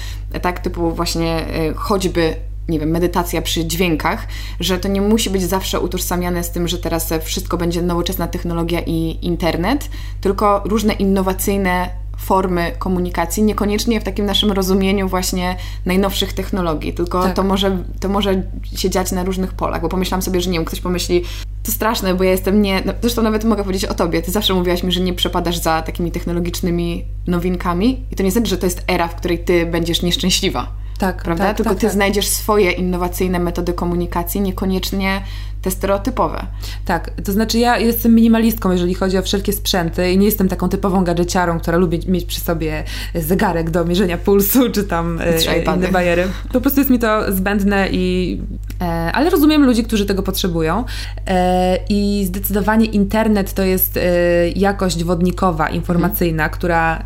[0.41, 2.36] tak typu właśnie e, choćby
[2.69, 4.28] nie wiem, medytacja przy dźwiękach,
[4.60, 8.82] że to nie musi być zawsze utożsamiane z tym, że teraz wszystko będzie nowoczesna technologia
[8.86, 9.89] i internet,
[10.21, 17.36] tylko różne innowacyjne formy komunikacji, niekoniecznie w takim naszym rozumieniu właśnie najnowszych technologii, tylko tak.
[17.36, 18.43] to, może, to może
[18.75, 21.23] się dziać na różnych polach, bo pomyślałam sobie, że nie wiem, ktoś pomyśli,
[21.63, 24.54] to straszne, bo ja jestem nie, no, zresztą nawet mogę powiedzieć o Tobie, Ty zawsze
[24.54, 28.65] mówiłaś mi, że nie przepadasz za takimi technologicznymi nowinkami i to nie znaczy, że to
[28.65, 30.85] jest era, w której Ty będziesz nieszczęśliwa.
[30.97, 31.43] Tak, prawda?
[31.43, 31.93] Tak, Tylko tak, ty tak.
[31.93, 35.21] znajdziesz swoje innowacyjne metody komunikacji, niekoniecznie
[35.65, 36.45] te stereotypowe.
[36.86, 40.69] Tak, to znaczy ja jestem minimalistką, jeżeli chodzi o wszelkie sprzęty i nie jestem taką
[40.69, 42.84] typową gadżeciarą, która lubi mieć przy sobie
[43.15, 46.27] zegarek do mierzenia pulsu, czy tam e, inne bajery.
[46.53, 48.41] Po prostu jest mi to zbędne i...
[48.81, 50.83] E, ale rozumiem ludzi, którzy tego potrzebują
[51.27, 54.01] e, i zdecydowanie internet to jest e,
[54.49, 56.57] jakość wodnikowa, informacyjna, hmm.
[56.57, 57.05] która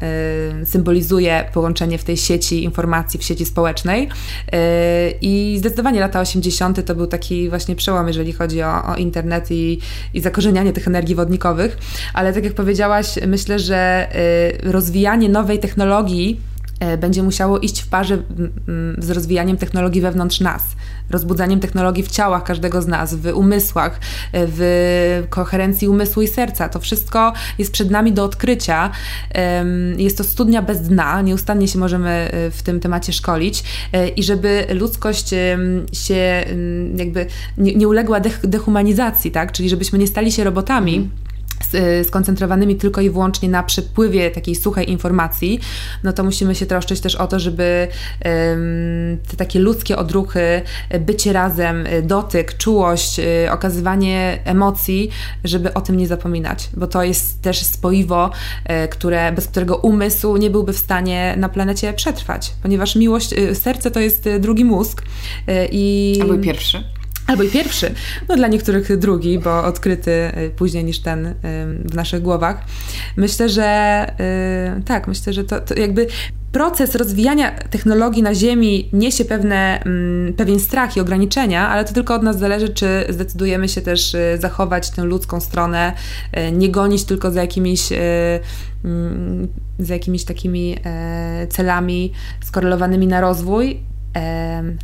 [0.65, 4.10] symbolizuje połączenie w tej sieci informacji, w sieci społecznej
[5.21, 6.86] i zdecydowanie lata 80.
[6.86, 9.79] to był taki właśnie przełom, jeżeli chodzi o, o internet i,
[10.13, 11.77] i zakorzenianie tych energii wodnikowych,
[12.13, 14.08] ale tak jak powiedziałaś, myślę, że
[14.63, 16.39] rozwijanie nowej technologii
[16.98, 18.18] będzie musiało iść w parze
[18.98, 20.63] z rozwijaniem technologii wewnątrz nas,
[21.10, 24.00] rozbudzaniem technologii w ciałach każdego z nas, w umysłach, y,
[24.34, 26.70] w koherencji umysłu i serca.
[26.70, 28.92] To wszystko jest przed nami do odkrycia.
[29.98, 33.63] Jest to studnia bez dna, nieustannie się możemy w tym temacie szkolić
[34.15, 35.30] i żeby ludzkość
[35.94, 36.46] się
[36.96, 37.26] jakby
[37.58, 39.52] nie, uległa dehumanizacji, tak?
[39.52, 41.10] czyli żebyśmy nie stali się robotami.
[41.73, 45.60] Mm skoncentrowanymi tylko i wyłącznie na przepływie takiej suchej informacji,
[46.03, 47.88] no to musimy się troszczyć też o to, żeby
[49.27, 50.62] te takie ludzkie odruchy,
[50.99, 55.10] bycie razem, dotyk, czułość, y, okazywanie emocji,
[55.43, 58.32] żeby o tym nie zapominać, bo to jest też spoiwo,
[58.86, 63.55] y, które, bez którego umysł nie byłby w stanie na planecie przetrwać, ponieważ miłość, y,
[63.55, 65.03] serce to jest drugi mózg
[65.71, 66.17] i...
[66.21, 66.99] Albo pierwszy.
[67.30, 67.94] Albo i pierwszy,
[68.30, 71.36] no dla niektórych drugi, bo odkryty y, później niż ten y,
[71.86, 72.63] w naszych głowach.
[73.18, 74.06] Myślę, że
[74.80, 76.08] y, tak, myślę, że to, to jakby
[76.52, 82.15] proces rozwijania technologii na Ziemi niesie pewne, mm, pewien strach i ograniczenia, ale to tylko
[82.15, 85.94] od nas zależy, czy zdecydujemy się też zachować tę ludzką stronę,
[86.52, 87.89] nie gonić tylko za jakimiś
[88.84, 89.48] mm,
[89.80, 93.80] za jakimiś takimi e, celami skorelowanymi na rozwój,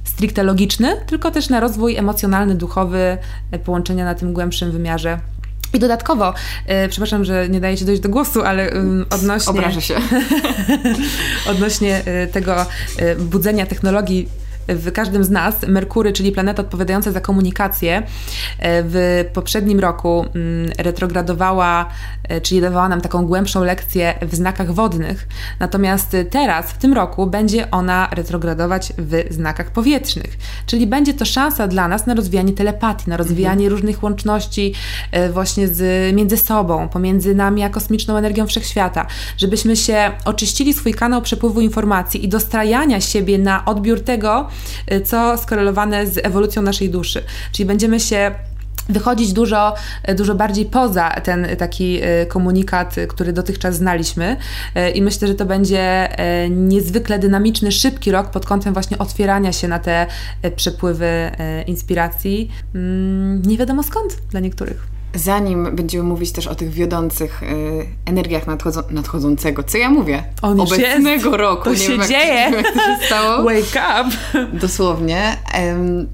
[0.04, 3.18] stricte logiczny, tylko też na rozwój emocjonalny, duchowy,
[3.52, 5.20] e, połączenia na tym głębszym wymiarze.
[5.74, 6.34] I dodatkowo,
[6.66, 8.72] e, przepraszam, że nie daję Ci dojść do głosu, ale
[9.10, 9.52] odnośnie...
[9.52, 9.96] Obrażę się.
[11.52, 12.66] odnośnie e, tego
[13.20, 14.30] budzenia technologii
[14.68, 18.04] w każdym z nas Merkury, czyli planeta odpowiadająca za komunikację, e,
[18.84, 21.90] w poprzednim roku mm, retrogradowała,
[22.24, 25.28] e, czyli dawała nam taką głębszą lekcję w znakach wodnych.
[25.60, 30.38] Natomiast teraz, w tym roku, będzie ona retrogradować w znakach powietrznych.
[30.66, 33.72] Czyli będzie to szansa dla nas na rozwijanie telepatii, na rozwijanie mhm.
[33.72, 34.74] różnych łączności
[35.12, 39.06] e, właśnie z, między sobą, pomiędzy nami a kosmiczną energią wszechświata,
[39.38, 44.50] żebyśmy się oczyścili swój kanał przepływu informacji i dostrajania siebie na odbiór tego,
[45.06, 47.24] co skorelowane z ewolucją naszej duszy.
[47.52, 48.32] Czyli będziemy się
[48.90, 49.76] wychodzić dużo,
[50.10, 54.38] y, dużo bardziej poza ten taki y, komunikat, który dotychczas znaliśmy
[54.94, 56.10] i myślę, że to będzie
[56.50, 60.08] niezwykle dynamiczny, szybki rok pod kątem właśnie otwierania się na te
[60.56, 61.32] przepływy
[61.68, 62.52] inspiracji.
[62.76, 67.48] Mm, nie wiadomo skąd dla niektórych zanim będziemy mówić też o tych wiodących y,
[68.06, 70.24] energiach nadchodzą, nadchodzącego, co ja mówię?
[70.42, 71.26] On obecnego jest.
[71.26, 71.64] roku.
[71.64, 72.34] To nie się wiem, dzieje.
[72.34, 73.44] Jak, jak to się stało.
[73.44, 74.10] Wake up.
[74.54, 75.38] Dosłownie.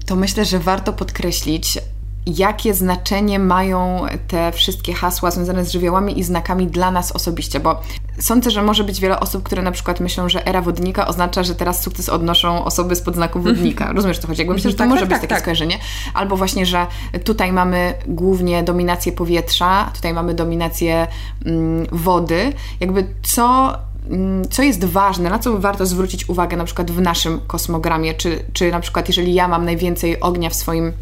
[0.06, 1.78] to myślę, że warto podkreślić,
[2.26, 7.80] jakie znaczenie mają te wszystkie hasła związane z żywiołami i znakami dla nas osobiście, bo
[8.18, 11.54] sądzę, że może być wiele osób, które na przykład myślą, że era wodnika oznacza, że
[11.54, 13.92] teraz sukces odnoszą osoby spod znaku wodnika.
[13.92, 14.40] Rozumiesz, co chodzi?
[14.40, 15.40] Jakby myślę, że to tak, może tak, być tak, takie tak.
[15.40, 15.78] skojarzenie.
[16.14, 16.86] Albo właśnie, że
[17.24, 21.06] tutaj mamy głównie dominację powietrza, tutaj mamy dominację
[21.46, 22.52] mm, wody.
[22.80, 23.78] Jakby co
[24.10, 28.44] mm, co jest ważne, na co warto zwrócić uwagę na przykład w naszym kosmogramie, czy,
[28.52, 30.92] czy na przykład jeżeli ja mam najwięcej ognia w swoim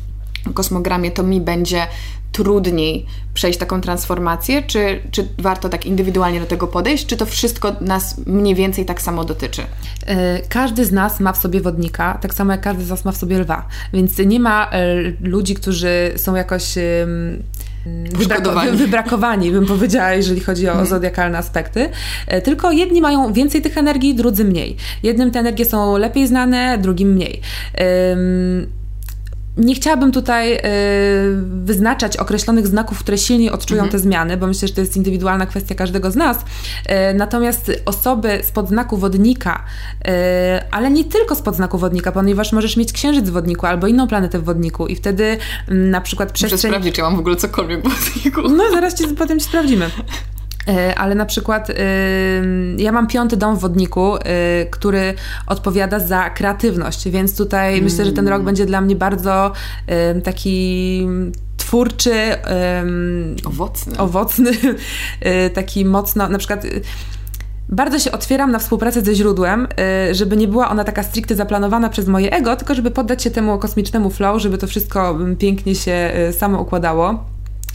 [0.54, 1.86] kosmogramie, to mi będzie
[2.32, 7.72] trudniej przejść taką transformację, czy, czy warto tak indywidualnie do tego podejść, czy to wszystko
[7.80, 9.62] nas mniej więcej tak samo dotyczy?
[10.06, 13.12] E, każdy z nas ma w sobie wodnika, tak samo jak każdy z nas ma
[13.12, 16.74] w sobie lwa, więc nie ma e, ludzi, którzy są jakoś
[18.12, 18.76] wybrakowani.
[18.76, 20.86] wybrakowani, bym powiedziała, jeżeli chodzi o mm.
[20.86, 21.90] zodiakalne aspekty.
[22.26, 24.76] E, tylko jedni mają więcej tych energii, drudzy mniej.
[25.02, 27.40] Jednym te energie są lepiej znane, drugim mniej.
[29.60, 30.60] Nie chciałabym tutaj y,
[31.64, 33.92] wyznaczać określonych znaków, które silniej odczują mhm.
[33.92, 36.38] te zmiany, bo myślę, że to jest indywidualna kwestia każdego z nas.
[36.38, 39.64] Y, natomiast osoby spod znaku wodnika,
[39.98, 40.10] y,
[40.70, 44.38] ale nie tylko spod znaku wodnika, ponieważ możesz mieć księżyc w wodniku albo inną planetę
[44.38, 46.58] w wodniku i wtedy mm, na przykład przestrzeń...
[46.58, 48.42] Muszę sprawdzić, czy ja mam w ogóle cokolwiek w wodniku.
[48.48, 49.90] No, zaraz ci, potem ci sprawdzimy.
[50.68, 51.74] E, ale na przykład y,
[52.78, 54.20] ja mam piąty dom w wodniku, y,
[54.70, 55.14] który
[55.46, 57.84] odpowiada za kreatywność, więc tutaj mm.
[57.84, 59.52] myślę, że ten rok będzie dla mnie bardzo
[60.24, 61.08] taki
[61.56, 62.14] twórczy,
[63.44, 64.50] owocny, owocny
[65.54, 66.66] taki mocno, na przykład
[67.68, 69.68] bardzo się otwieram na współpracę ze źródłem,
[70.12, 73.58] żeby nie była ona taka stricte zaplanowana przez moje ego, tylko żeby poddać się temu
[73.58, 77.24] kosmicznemu flow, żeby to wszystko pięknie się samo układało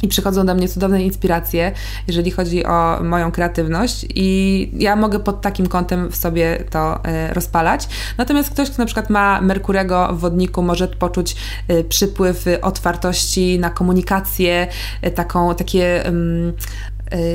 [0.05, 1.71] i przychodzą do mnie cudowne inspiracje,
[2.07, 7.33] jeżeli chodzi o moją kreatywność i ja mogę pod takim kątem w sobie to y,
[7.33, 7.87] rozpalać.
[8.17, 11.35] Natomiast ktoś, kto na przykład ma Merkurego w wodniku, może poczuć
[11.71, 14.67] y, przypływ otwartości na komunikację,
[15.05, 16.03] y, taką, takie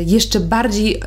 [0.07, 1.03] jeszcze bardziej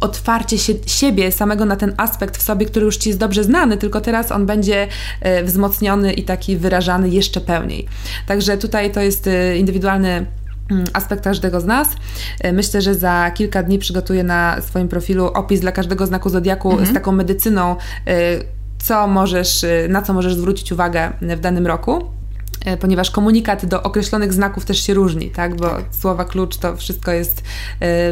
[0.00, 3.76] otwarcie się, siebie samego na ten aspekt w sobie, który już Ci jest dobrze znany,
[3.76, 4.88] tylko teraz on będzie
[5.44, 7.86] wzmocniony i taki wyrażany jeszcze pełniej.
[8.26, 10.47] Także tutaj to jest indywidualny Mm,
[10.92, 11.88] aspekt każdego z nas.
[12.40, 16.70] E, myślę, że za kilka dni przygotuję na swoim profilu opis dla każdego znaku zodiaku
[16.70, 16.90] mhm.
[16.90, 17.76] z taką medycyną,
[18.06, 18.14] e,
[18.78, 22.04] co możesz, e, na co możesz zwrócić uwagę w danym roku
[22.80, 25.56] ponieważ komunikat do określonych znaków też się różni, tak?
[25.56, 25.84] Bo tak.
[25.90, 27.42] słowa klucz to wszystko jest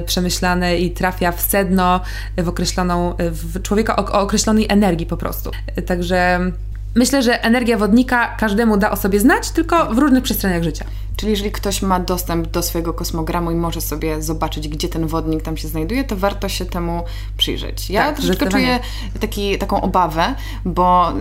[0.07, 2.01] przemyślane i trafia w sedno,
[2.39, 5.51] w określoną, w człowieka o, o określonej energii po prostu.
[5.87, 6.41] Także
[6.95, 10.85] myślę, że energia wodnika każdemu da o sobie znać, tylko w różnych przestrzeniach życia.
[11.17, 15.43] Czyli jeżeli ktoś ma dostęp do swojego kosmogramu i może sobie zobaczyć, gdzie ten wodnik
[15.43, 17.03] tam się znajduje, to warto się temu
[17.37, 17.91] przyjrzeć.
[17.91, 18.81] Ja tak, troszeczkę czuję
[19.21, 21.13] taki, taką obawę, bo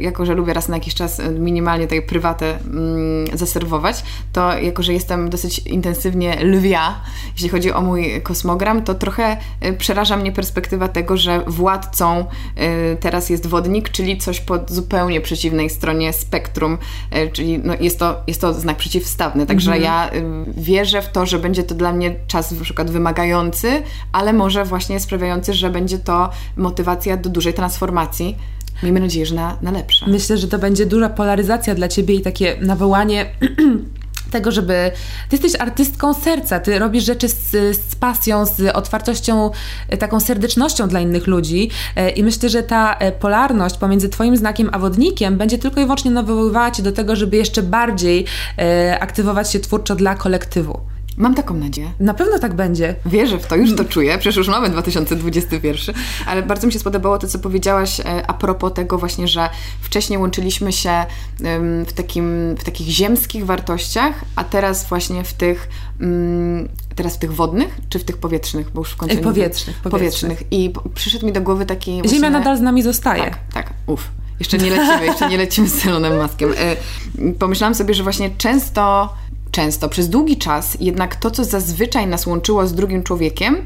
[0.00, 4.92] jako, że lubię raz na jakiś czas minimalnie tej prywatę mm, zaserwować, to jako, że
[4.92, 7.00] jestem dosyć intensywnie lwia,
[7.32, 12.96] jeśli chodzi o mój kosmogram, to trochę y, przeraża mnie perspektywa tego, że władcą y,
[13.00, 16.78] teraz jest wodnik, czyli coś po zupełnie przeciwnej stronie spektrum,
[17.16, 19.82] y, czyli no jest, to, jest to znak przeciwstawny Także mhm.
[19.82, 20.22] ja y,
[20.56, 25.00] wierzę w to, że będzie to dla mnie czas na przykład wymagający, ale może właśnie
[25.00, 28.36] sprawiający, że będzie to motywacja do dużej transformacji.
[28.82, 30.06] Miejmy nadzieję, że na, na lepsze.
[30.08, 33.26] Myślę, że to będzie duża polaryzacja dla ciebie i takie nawołanie
[34.32, 34.90] tego, żeby
[35.28, 39.50] ty jesteś artystką serca, ty robisz rzeczy z, z, pasją, z otwartością,
[39.88, 44.36] e, taką serdecznością dla innych ludzi e, i myślę, że ta e, polarność pomiędzy twoim
[44.36, 48.26] znakiem a wodnikiem będzie tylko i wyłącznie nawoływała cię do tego, żeby jeszcze bardziej
[49.00, 50.91] aktywować się twórczo dla kolektywu.
[51.16, 51.92] Mam taką nadzieję.
[52.00, 52.94] Na pewno tak będzie.
[53.06, 54.18] Wierzę w to, już to czuję.
[54.18, 55.94] Przecież już mamy 2021.
[56.26, 59.48] Ale bardzo mi się spodobało to, co powiedziałaś e, a propos tego właśnie, że
[59.80, 61.04] wcześniej łączyliśmy się
[61.86, 65.68] w, takim, w takich ziemskich wartościach, a teraz właśnie w tych
[66.00, 68.70] mm, teraz w tych wodnych, czy w tych powietrznych?
[68.70, 70.38] Bo już w końcu powietrznych, powietrznych.
[70.38, 70.52] powietrznych.
[70.52, 71.90] I przyszedł mi do głowy taki...
[71.90, 72.30] Ziemia właśnie...
[72.30, 73.22] nadal z nami zostaje.
[73.22, 73.72] Tak, tak.
[73.86, 74.08] Uf.
[74.38, 76.52] Jeszcze nie lecimy, jeszcze nie lecimy z Elonem Maskiem.
[76.56, 76.76] E,
[77.38, 79.14] pomyślałam sobie, że właśnie często
[79.52, 83.56] często, przez długi czas, jednak to, co zazwyczaj nas łączyło z drugim człowiekiem,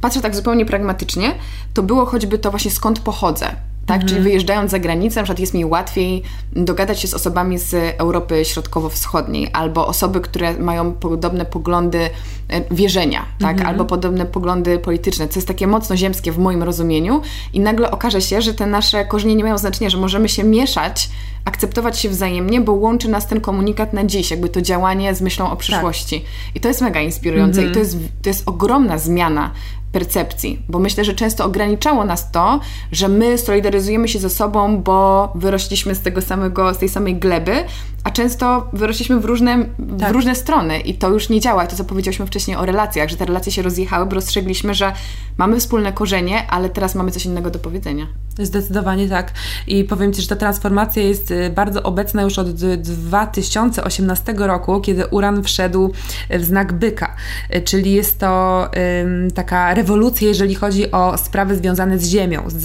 [0.00, 1.34] patrzę tak zupełnie pragmatycznie,
[1.74, 3.56] to było choćby to właśnie skąd pochodzę
[3.90, 4.02] tak?
[4.02, 4.08] Mhm.
[4.08, 8.44] Czyli wyjeżdżając za granicę, na przykład jest mi łatwiej dogadać się z osobami z Europy
[8.44, 13.50] Środkowo-Wschodniej albo osoby, które mają podobne poglądy e, wierzenia, tak?
[13.50, 13.68] Mhm.
[13.68, 18.20] Albo podobne poglądy polityczne, co jest takie mocno ziemskie w moim rozumieniu i nagle okaże
[18.20, 21.10] się, że te nasze korzenie nie mają znaczenia, że możemy się mieszać,
[21.44, 25.50] akceptować się wzajemnie, bo łączy nas ten komunikat na dziś, jakby to działanie z myślą
[25.50, 26.20] o przyszłości.
[26.20, 26.56] Tak.
[26.56, 27.70] I to jest mega inspirujące mhm.
[27.70, 29.50] i to jest, to jest ogromna zmiana
[29.92, 32.60] percepcji, bo myślę, że często ograniczało nas to,
[32.92, 37.64] że my solidaryzujemy się ze sobą, bo wyrośliśmy z tego samego, z tej samej gleby,
[38.04, 39.64] a często wyrośliśmy w różne,
[39.98, 40.08] tak.
[40.08, 41.66] w różne strony i to już nie działa.
[41.66, 44.92] To, co powiedzieliśmy wcześniej o relacjach, że te relacje się rozjechały, bo rozstrzygliśmy, że
[45.38, 48.06] mamy wspólne korzenie, ale teraz mamy coś innego do powiedzenia.
[48.38, 49.32] Zdecydowanie tak.
[49.66, 55.06] I powiem Ci, że ta transformacja jest y, bardzo obecna już od 2018 roku, kiedy
[55.06, 55.92] Uran wszedł
[56.30, 57.16] w znak byka.
[57.54, 58.68] Y, czyli jest to
[59.02, 62.64] um, taka rewolucja, jeżeli chodzi o sprawy związane z Ziemią, z,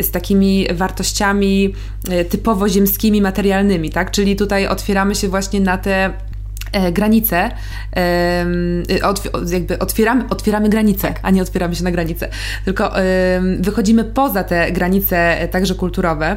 [0.00, 1.74] z takimi wartościami
[2.08, 4.10] y, typowo ziemskimi, materialnymi, tak?
[4.10, 6.12] Czyli tutaj otwieramy się właśnie na te e,
[6.92, 7.50] granice,
[9.52, 12.28] jakby otwieramy, otwieramy granice, a nie otwieramy się na granice,
[12.64, 12.92] tylko
[13.60, 16.36] wychodzimy poza te granice e, także kulturowe.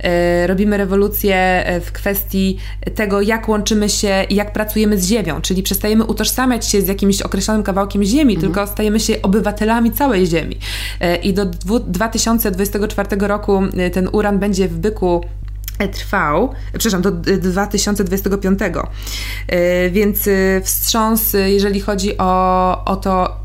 [0.00, 2.58] E, robimy rewolucję w kwestii
[2.94, 7.22] tego, jak łączymy się i jak pracujemy z ziemią, czyli przestajemy utożsamiać się z jakimś
[7.22, 8.40] określonym kawałkiem ziemi, mhm.
[8.40, 10.58] tylko stajemy się obywatelami całej ziemi.
[11.22, 13.62] I do 2024 roku
[13.92, 15.24] ten uran będzie w byku
[15.92, 18.58] trwał, przepraszam, do 2025.
[19.48, 23.36] E, więc e, wstrząs, jeżeli chodzi o, o to,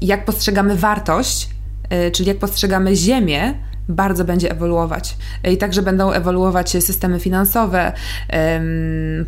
[0.00, 1.50] jak postrzegamy wartość,
[1.90, 3.54] e, czyli jak postrzegamy Ziemię,
[3.88, 5.16] bardzo będzie ewoluować.
[5.52, 7.92] I także będą ewoluować systemy finansowe,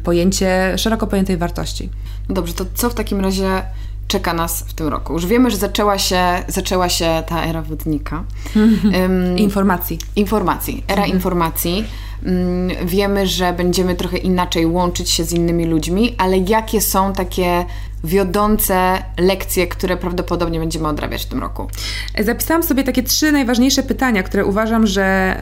[0.02, 1.90] pojęcie szeroko pojętej wartości.
[2.28, 3.62] Dobrze, to co w takim razie
[4.10, 5.12] czeka nas w tym roku?
[5.12, 8.24] Już wiemy, że zaczęła się, zaczęła się ta era wodnika.
[8.56, 9.98] Um, informacji.
[10.16, 11.16] Informacji, era mhm.
[11.16, 11.84] informacji.
[12.26, 17.64] Um, wiemy, że będziemy trochę inaczej łączyć się z innymi ludźmi, ale jakie są takie
[18.04, 21.68] wiodące lekcje, które prawdopodobnie będziemy odrabiać w tym roku?
[22.24, 25.36] Zapisałam sobie takie trzy najważniejsze pytania, które uważam, że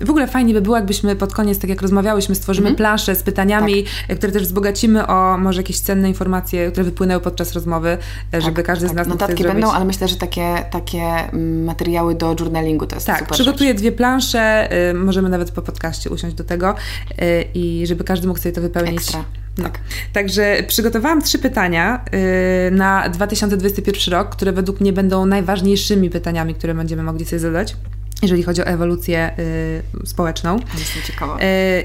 [0.00, 2.76] w ogóle fajnie by było, jakbyśmy pod koniec, tak jak rozmawiałyśmy, stworzymy mhm.
[2.76, 4.18] planszę z pytaniami, tak.
[4.18, 7.98] które też wzbogacimy o może jakieś cenne informacje, które wypłynęły podczas rozmowy,
[8.30, 8.94] tak, żeby każdy tak.
[8.94, 9.76] z nas Notatki będą, zrobić.
[9.76, 13.78] ale myślę, że takie, takie mm, materiały do journalingu to jest tak, super przygotuję rzecz.
[13.78, 16.74] dwie plansze, y, możemy nawet po podcaście usiąść do tego
[17.10, 18.96] y, i żeby każdy mógł sobie to wypełnić.
[18.96, 19.39] Ekstra.
[19.56, 19.78] Tak.
[20.12, 26.74] Także przygotowałam trzy pytania yy, na 2021 rok, które według mnie będą najważniejszymi pytaniami, które
[26.74, 27.76] będziemy mogli sobie zadać
[28.22, 30.58] jeżeli chodzi o ewolucję y, społeczną.
[30.78, 31.38] Jestem ciekawa.
[31.38, 31.40] Y,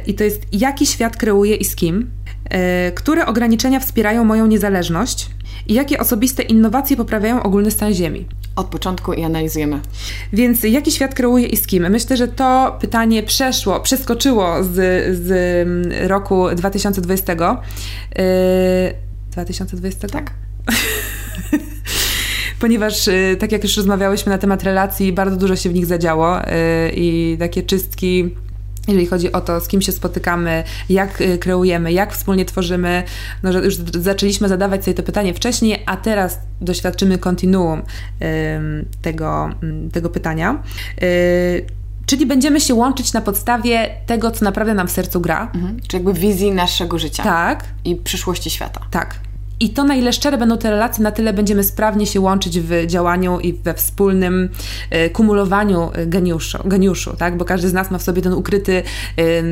[0.08, 2.12] I to jest, jaki świat kreuję i z kim?
[2.46, 5.30] Y, które ograniczenia wspierają moją niezależność?
[5.68, 8.26] I jakie osobiste innowacje poprawiają ogólny stan Ziemi?
[8.56, 9.80] Od początku i analizujemy.
[10.34, 11.90] Więc jaki świat kreuje i z kim?
[11.90, 14.72] Myślę, że to pytanie przeszło, przeskoczyło z,
[15.26, 15.68] z
[16.10, 17.34] roku 2020.
[17.34, 18.24] Yy,
[19.32, 20.08] 2020?
[20.08, 20.34] Tak.
[22.60, 26.42] ponieważ y, tak jak już rozmawiałyśmy na temat relacji, bardzo dużo się w nich zadziało
[26.42, 26.46] y,
[26.96, 28.36] i takie czystki
[28.88, 33.04] jeżeli chodzi o to, z kim się spotykamy, jak y, kreujemy, jak wspólnie tworzymy,
[33.44, 37.82] no, że już zaczęliśmy zadawać sobie to pytanie wcześniej, a teraz doświadczymy kontinuum
[39.02, 40.64] tego, mm, tego pytania.
[41.04, 41.66] Y,
[42.06, 45.52] czyli będziemy się łączyć na podstawie tego, co naprawdę nam w sercu gra.
[45.56, 45.80] Mhm.
[45.88, 47.24] Czyli jakby wizji naszego życia.
[47.24, 47.64] Tak.
[47.86, 48.82] I przyszłości świata.
[48.92, 49.20] Tak.
[49.60, 52.86] I to, na ile szczere będą te relacje, na tyle będziemy sprawnie się łączyć w
[52.86, 54.50] działaniu i we wspólnym
[55.06, 57.38] y, kumulowaniu e, geniuszu, geniuszu, tak?
[57.38, 58.84] Bo każdy z nas ma w sobie ten ukryty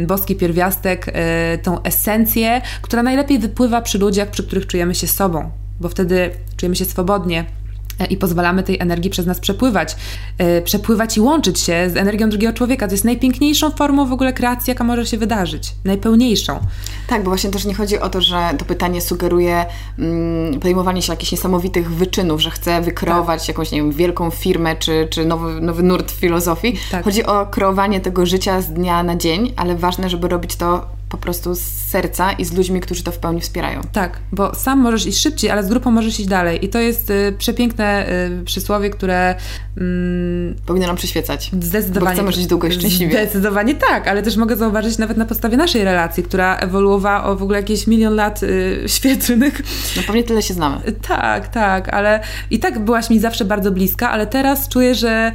[0.08, 1.12] boski pierwiastek, y,
[1.58, 6.76] tą esencję, która najlepiej wypływa przy ludziach, przy których czujemy się sobą, bo wtedy czujemy
[6.76, 7.63] się swobodnie, E,
[8.06, 9.96] i pozwalamy tej energii przez nas przepływać,
[10.40, 12.88] yy, przepływać i łączyć się z energią drugiego człowieka.
[12.88, 15.76] To jest najpiękniejszą formą w ogóle kreacji, jaka może się wydarzyć.
[15.86, 16.60] Najpełniejszą.
[17.08, 19.66] Tak, bo właśnie też nie chodzi o to, że to pytanie sugeruje
[20.00, 23.48] mm, podejmowanie się jakichś niesamowitych wyczynów, że chcę wykreować tak.
[23.48, 26.78] jakąś, nie wiem, wielką firmę czy, czy nowy, nowy nurt filozofii.
[26.92, 27.06] Tak.
[27.06, 31.18] Chodzi o kreowanie tego życia z dnia na dzień, ale ważne, żeby robić to po
[31.18, 33.82] prostu z serca i z ludźmi, którzy to w pełni wspierają.
[33.92, 36.66] Tak, bo sam możesz iść szybciej, ale z grupą możesz iść dalej.
[36.66, 38.10] I to jest y, przepiękne
[38.42, 39.36] y, przysłowie, które
[39.78, 41.52] mm, powinno nam przyświecać.
[41.62, 42.16] Zdecydowanie.
[42.16, 43.12] Bo chcemy żyć długo i szczęśliwie.
[43.12, 47.44] Zdecydowanie tak, ale też mogę zauważyć nawet na podstawie naszej relacji, która ewoluowała o w
[47.44, 49.62] ogóle jakieś milion lat y, świetlnych.
[49.98, 50.78] No pewnie tyle się znamy.
[51.08, 52.20] Tak, tak, ale
[52.52, 55.32] i tak byłaś mi zawsze bardzo bliska, ale teraz czuję, że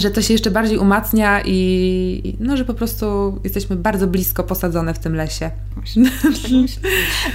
[0.00, 4.94] że to się jeszcze bardziej umacnia i no, że po prostu jesteśmy bardzo blisko posadzone
[4.94, 5.50] w tym lesie.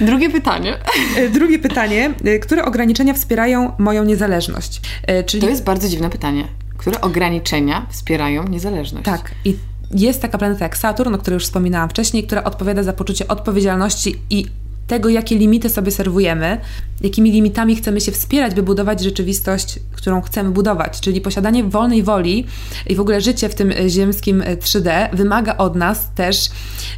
[0.00, 0.78] Drugie pytanie.
[1.16, 2.14] E, drugie pytanie.
[2.24, 4.80] E, które ograniczenia wspierają moją niezależność?
[5.02, 5.42] E, czyli...
[5.42, 6.48] To jest bardzo dziwne pytanie.
[6.76, 9.04] Które ograniczenia wspierają niezależność?
[9.04, 9.30] Tak.
[9.44, 9.56] I
[9.90, 14.14] jest taka planeta jak Saturn, o której już wspominałam wcześniej, która odpowiada za poczucie odpowiedzialności
[14.30, 14.46] i
[14.86, 16.60] tego, jakie limity sobie serwujemy,
[17.00, 21.00] jakimi limitami chcemy się wspierać, by budować rzeczywistość, którą chcemy budować.
[21.00, 22.46] Czyli posiadanie wolnej woli
[22.86, 26.50] i w ogóle życie w tym ziemskim 3D wymaga od nas też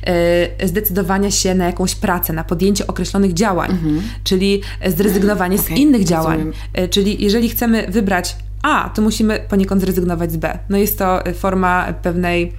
[0.06, 4.02] e, zdecydowania się na jakąś pracę, na podjęcie określonych działań, mhm.
[4.24, 6.52] czyli zrezygnowanie okay, z innych działań.
[6.72, 10.58] E, czyli jeżeli chcemy wybrać A, to musimy poniekąd zrezygnować z B.
[10.68, 12.52] No jest to forma pewnej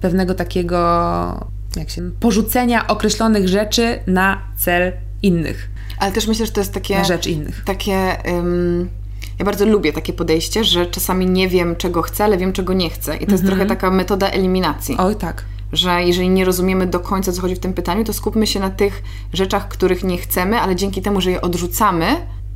[0.00, 5.68] pewnego takiego jak się, porzucenia określonych rzeczy na cel innych.
[5.98, 6.98] Ale też myślę, że to jest takie...
[6.98, 7.62] Na rzecz innych.
[7.64, 8.16] Takie...
[8.26, 8.88] Um,
[9.38, 12.90] ja bardzo lubię takie podejście, że czasami nie wiem, czego chcę, ale wiem, czego nie
[12.90, 13.16] chcę.
[13.16, 13.46] I to jest mhm.
[13.46, 14.96] trochę taka metoda eliminacji.
[14.98, 15.44] Oj, tak.
[15.72, 18.70] Że jeżeli nie rozumiemy do końca, co chodzi w tym pytaniu, to skupmy się na
[18.70, 19.02] tych
[19.32, 22.06] rzeczach, których nie chcemy, ale dzięki temu, że je odrzucamy,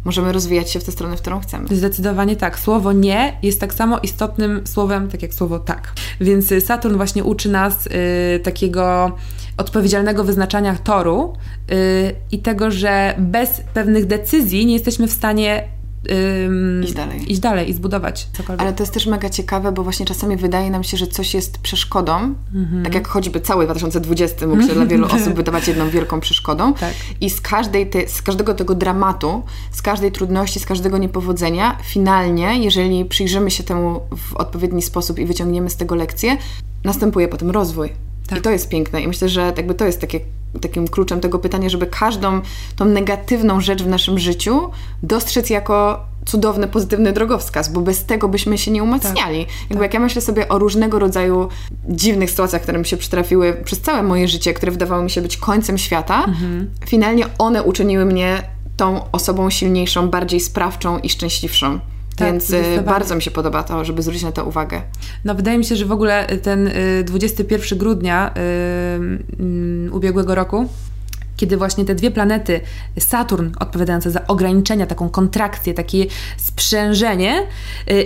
[0.04, 1.68] możemy rozwijać się w tę stronę, w którą chcemy.
[1.70, 2.58] Zdecydowanie tak.
[2.58, 5.92] Słowo nie jest tak samo istotnym słowem, tak jak słowo tak.
[6.20, 9.12] Więc Saturn właśnie uczy nas y, takiego
[9.56, 11.32] odpowiedzialnego wyznaczania toru
[11.68, 11.76] yy,
[12.32, 15.68] i tego, że bez pewnych decyzji nie jesteśmy w stanie
[16.44, 17.32] Ym, iść dalej.
[17.32, 18.60] Iść dalej i zbudować cokolwiek.
[18.60, 21.58] Ale to jest też mega ciekawe, bo właśnie czasami wydaje nam się, że coś jest
[21.58, 22.84] przeszkodą, mm-hmm.
[22.84, 26.74] tak jak choćby cały 2020 mógł się dla wielu osób wydawać jedną wielką przeszkodą.
[26.74, 26.94] Tak.
[27.20, 32.58] I z, każdej te, z każdego tego dramatu, z każdej trudności, z każdego niepowodzenia, finalnie,
[32.58, 36.36] jeżeli przyjrzymy się temu w odpowiedni sposób i wyciągniemy z tego lekcję,
[36.84, 38.07] następuje potem rozwój.
[38.28, 38.38] Tak.
[38.38, 39.02] I to jest piękne.
[39.02, 40.20] I myślę, że jakby to jest takie,
[40.60, 42.40] takim kluczem tego pytania, żeby każdą
[42.76, 44.70] tą negatywną rzecz w naszym życiu
[45.02, 49.46] dostrzec jako cudowny, pozytywny drogowskaz, bo bez tego byśmy się nie umacniali.
[49.46, 49.82] Tak, jakby tak.
[49.82, 51.48] jak ja myślę sobie o różnego rodzaju
[51.88, 55.36] dziwnych sytuacjach, które mi się przytrafiły przez całe moje życie, które wydawały mi się być
[55.36, 56.70] końcem świata, mhm.
[56.86, 58.42] finalnie one uczyniły mnie
[58.76, 61.80] tą osobą silniejszą, bardziej sprawczą i szczęśliwszą.
[62.18, 64.82] Tak, Więc y, bardzo mi się podoba to, żeby zwrócić na to uwagę.
[65.24, 66.70] No wydaje mi się, że w ogóle ten
[67.04, 68.34] 21 y, grudnia
[69.38, 70.68] yy, ubiegłego roku
[71.38, 72.60] kiedy właśnie te dwie planety,
[72.98, 76.06] Saturn odpowiadający za ograniczenia, taką kontrakcję, takie
[76.36, 77.46] sprzężenie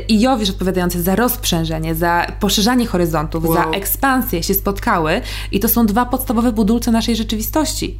[0.08, 3.54] i Jowisz odpowiadający za rozprzężenie, za poszerzanie horyzontów, wow.
[3.54, 5.20] za ekspansję się spotkały
[5.52, 7.98] i to są dwa podstawowe budulce naszej rzeczywistości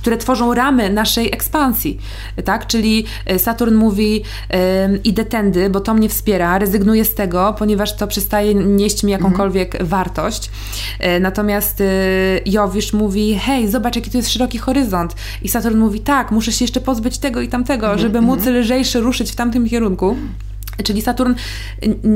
[0.00, 1.98] które tworzą ramy naszej ekspansji,
[2.44, 2.66] tak?
[2.66, 4.22] Czyli e, Saturn mówi
[5.04, 9.74] idę tędy, bo to mnie wspiera, rezygnuję z tego, ponieważ to przestaje nieść mi jakąkolwiek
[9.74, 9.90] mhm.
[9.90, 10.50] wartość.
[11.00, 11.84] E, natomiast e,
[12.46, 16.64] Jowisz mówi hej, zobacz jaki tu jest szeroki horyzont i Saturn mówi tak, muszę się
[16.64, 17.98] jeszcze pozbyć tego i tamtego, mhm.
[17.98, 18.56] żeby móc mhm.
[18.56, 20.16] lżejszy ruszyć w tamtym kierunku.
[20.84, 21.34] Czyli Saturn,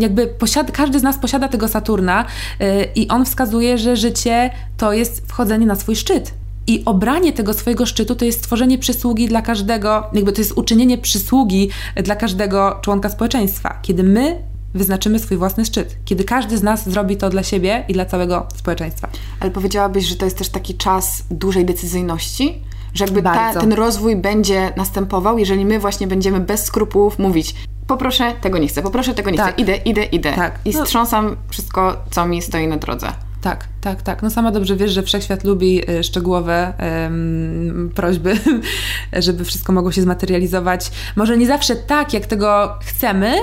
[0.01, 2.25] jakby posiada, każdy z nas posiada tego Saturna
[2.61, 6.35] yy, i on wskazuje, że życie to jest wchodzenie na swój szczyt.
[6.67, 10.99] I obranie tego swojego szczytu to jest stworzenie przysługi dla każdego, jakby to jest uczynienie
[10.99, 11.71] przysługi
[12.05, 13.79] dla każdego członka społeczeństwa.
[13.83, 14.39] Kiedy my
[14.75, 15.97] wyznaczymy swój własny szczyt.
[16.05, 19.09] Kiedy każdy z nas zrobi to dla siebie i dla całego społeczeństwa.
[19.41, 22.63] Ale powiedziałabyś, że to jest też taki czas dużej decyzyjności?
[22.95, 27.55] Że jakby ta, ten rozwój będzie następował, jeżeli my właśnie będziemy bez skrupułów mówić
[27.87, 29.55] poproszę, tego nie chcę, poproszę, tego nie tak.
[29.55, 30.33] chcę, idę, idę, idę.
[30.33, 30.59] Tak.
[30.65, 30.87] I no.
[30.87, 33.13] strząsam wszystko, co mi stoi na drodze.
[33.45, 34.23] Tak, tak, tak.
[34.23, 36.73] No sama dobrze wiesz, że wszechświat lubi y, szczegółowe
[37.05, 38.37] um, prośby,
[39.27, 40.91] żeby wszystko mogło się zmaterializować.
[41.17, 43.35] Może nie zawsze tak, jak tego chcemy,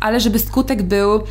[0.00, 1.22] ale żeby skutek był um,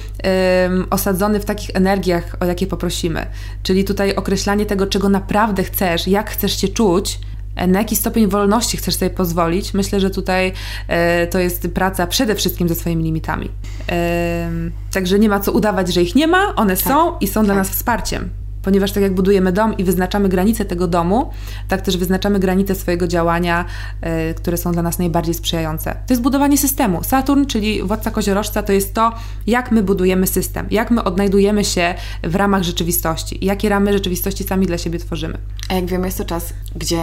[0.89, 3.25] osadzony w takich energiach, o jakie poprosimy.
[3.63, 7.19] Czyli tutaj określanie tego, czego naprawdę chcesz, jak chcesz się czuć,
[7.67, 9.73] na jaki stopień wolności chcesz sobie pozwolić.
[9.73, 10.53] Myślę, że tutaj
[10.87, 13.49] e, to jest praca przede wszystkim ze swoimi limitami.
[13.89, 14.49] E,
[14.91, 17.45] także nie ma co udawać, że ich nie ma, one tak, są i są tak.
[17.45, 18.29] dla nas wsparciem.
[18.67, 21.29] Ponieważ tak jak budujemy dom i wyznaczamy granice tego domu,
[21.67, 23.65] tak też wyznaczamy granice swojego działania,
[24.01, 25.91] e, które są dla nas najbardziej sprzyjające.
[25.91, 27.03] To jest budowanie systemu.
[27.03, 29.13] Saturn, czyli władca koziorożca, to jest to,
[29.47, 34.67] jak my budujemy system, jak my odnajdujemy się w ramach rzeczywistości, jakie ramy rzeczywistości sami
[34.67, 35.37] dla siebie tworzymy.
[35.69, 37.01] A jak wiemy, jest to czas, gdzie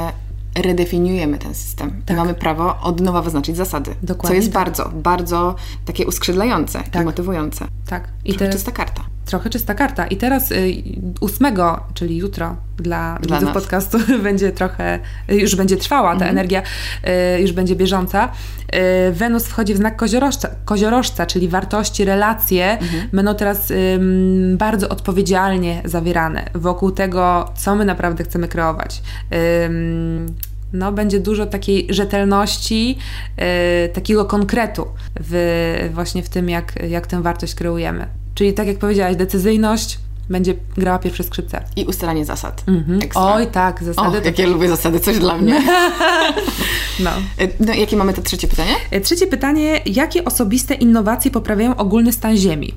[0.55, 2.03] redefiniujemy ten system.
[2.07, 2.17] Tak.
[2.17, 3.95] Mamy prawo od nowa wyznaczyć zasady.
[4.03, 4.29] Dokładnie.
[4.29, 4.65] Co jest tak.
[4.65, 7.03] bardzo, bardzo takie uskrzydlające tak.
[7.03, 7.67] i motywujące.
[7.87, 8.09] Tak.
[8.25, 9.05] I Trochę teraz, czysta karta.
[9.25, 10.07] Trochę czysta karta.
[10.07, 10.75] I teraz y,
[11.21, 13.63] ósmego, czyli jutro dla, dla widzów nas.
[13.63, 14.99] podcastu będzie trochę,
[15.29, 16.31] już będzie trwała ta mhm.
[16.31, 16.63] energia,
[17.37, 18.29] y, już będzie bieżąca.
[19.09, 23.09] Y, Wenus wchodzi w znak koziorożca, koziorożca czyli wartości, relacje mhm.
[23.13, 23.73] będą teraz
[24.55, 29.03] bardzo odpowiedzialnie zawierane wokół tego, co my naprawdę chcemy kreować
[30.73, 32.99] no, będzie dużo takiej rzetelności,
[33.93, 34.87] takiego konkretu
[35.21, 38.07] w, właśnie w tym, jak, jak tę wartość kreujemy.
[38.35, 39.99] Czyli tak jak powiedziałaś, decyzyjność,
[40.31, 41.65] będzie grała pierwsze skrzypce.
[41.77, 42.65] I ustalanie zasad.
[42.67, 43.01] Mhm.
[43.15, 44.19] Oj, tak, zasady.
[44.19, 45.63] O, jakie ja lubię zasady, coś dla mnie.
[47.05, 47.11] no.
[47.39, 47.75] E, no.
[47.75, 48.75] Jakie mamy to trzecie pytanie?
[48.91, 52.75] E, trzecie pytanie, jakie osobiste innowacje poprawiają ogólny stan Ziemi?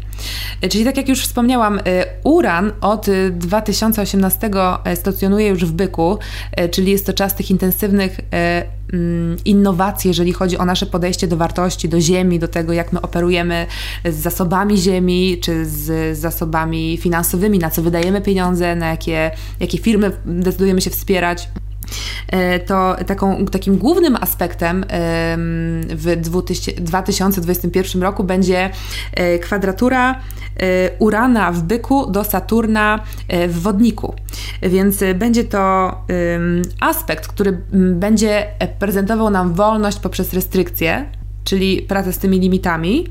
[0.61, 1.79] E, czyli tak jak już wspomniałam,
[2.23, 4.49] Uran od 2018
[4.95, 6.17] stacjonuje już w Byku,
[6.71, 8.19] czyli jest to czas tych intensywnych
[8.93, 13.01] Mm, innowacje, jeżeli chodzi o nasze podejście do wartości, do ziemi, do tego, jak my
[13.01, 13.67] operujemy
[14.05, 20.11] z zasobami ziemi, czy z zasobami finansowymi, na co wydajemy pieniądze, na jakie, jakie firmy
[20.25, 21.49] decydujemy się wspierać
[22.27, 24.85] e, to taką, takim głównym aspektem
[25.89, 26.15] w
[26.79, 28.69] 2021 roku będzie
[29.13, 30.21] e, kwadratura
[30.63, 32.99] Y, Urana w byku do Saturna
[33.47, 34.13] w wodniku.
[34.61, 35.91] Więc będzie to
[36.79, 37.61] aspekt, który
[37.93, 38.47] będzie
[38.79, 41.05] prezentował nam wolność poprzez restrykcje,
[41.43, 43.07] czyli pracę z tymi limitami,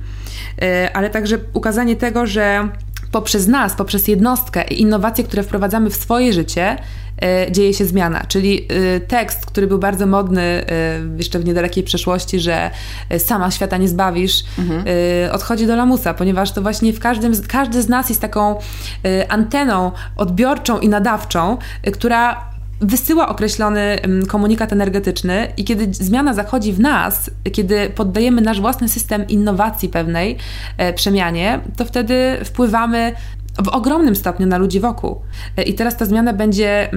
[0.95, 2.69] ale także ukazanie tego, że
[3.17, 6.77] poprzez nas, poprzez jednostkę i innowacje, które wprowadzamy w swoje życie,
[7.23, 8.25] e, dzieje się zmiana.
[8.29, 10.65] Czyli e, tekst, który był bardzo modny e,
[11.19, 12.71] jeszcze w niedalekiej przeszłości, że
[13.19, 14.85] sama świata nie zbawisz, mhm.
[15.33, 18.59] odchodzi do lamusa, ponieważ to właśnie w każdym, każdy z nas jest taką
[19.29, 21.59] anteną odbiorczą i nadawczą,
[21.93, 23.99] która wysyła określony
[24.29, 30.37] komunikat energetyczny i kiedy zmiana zachodzi w nas, kiedy poddajemy nasz własny system innowacji pewnej
[30.77, 33.13] e, przemianie, to wtedy wpływamy
[33.65, 35.21] w ogromnym stopniu na ludzi wokół.
[35.57, 36.91] E, I teraz ta zmiana będzie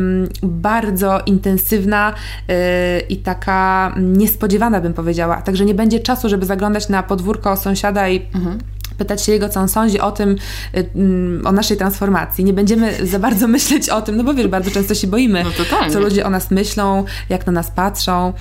[0.43, 2.13] bardzo intensywna
[2.49, 5.41] e, i taka niespodziewana, bym powiedziała.
[5.41, 8.59] Także nie będzie czasu, żeby zaglądać na podwórko sąsiada i mhm
[8.99, 10.35] pytać się jego, co on sądzi o tym,
[10.77, 12.43] y, mm, o naszej transformacji.
[12.43, 15.51] Nie będziemy za bardzo myśleć o tym, no bo wiesz, bardzo często się boimy, no
[15.89, 18.33] co ludzie o nas myślą, jak na nas patrzą.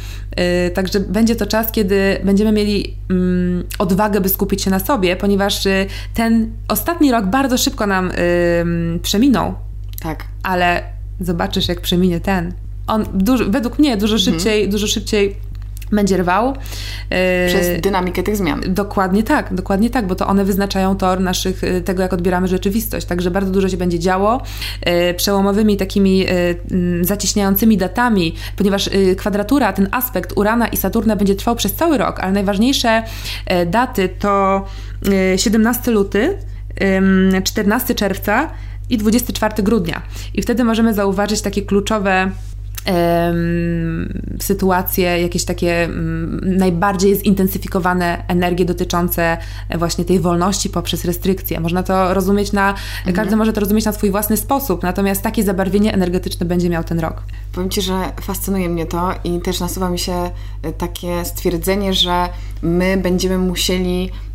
[0.66, 5.16] Y, także będzie to czas, kiedy będziemy mieli mm, odwagę, by skupić się na sobie,
[5.16, 8.12] ponieważ y, ten ostatni rok bardzo szybko nam
[9.02, 9.54] przeminął.
[10.00, 10.24] Tak.
[10.42, 10.82] Ale
[11.20, 12.52] zobaczysz, jak przeminie ten.
[12.86, 14.24] On dużo, według mnie dużo mhm.
[14.34, 14.70] szybciej, mhm.
[14.70, 15.36] dużo szybciej
[15.92, 16.54] będzie rwał.
[17.10, 18.62] E, Przez dynamikę tych zmian.
[18.68, 23.06] Dokładnie tak, dokładnie tak, bo to one wyznaczają tor naszych, e, tego jak odbieramy rzeczywistość.
[23.06, 24.42] Także bardzo dużo się będzie działo.
[24.80, 26.26] E, przełomowymi takimi
[27.00, 32.32] zacieśniającymi datami, ponieważ kwadratura, ten aspekt Urana i Saturna będzie trwał przez cały rok, ale
[32.32, 33.02] najważniejsze
[33.66, 34.64] daty to
[35.36, 36.38] 17 luty,
[37.44, 38.50] 14 czerwca
[38.90, 40.02] i 24 grudnia.
[40.34, 42.30] I wtedy możemy zauważyć takie kluczowe
[44.40, 45.88] sytuacje, jakieś takie
[46.42, 49.36] najbardziej zintensyfikowane energie dotyczące
[49.78, 51.60] właśnie tej wolności poprzez restrykcje.
[51.60, 53.16] Można to rozumieć na, mhm.
[53.16, 57.00] każdy może to rozumieć na swój własny sposób, natomiast takie zabarwienie energetyczne będzie miał ten
[57.00, 57.22] rok.
[57.52, 60.30] Powiem Ci, że fascynuje mnie to i też nasuwa mi się
[60.62, 62.28] e, takie stwierdzenie, że
[62.62, 64.27] my będziemy musieli mm,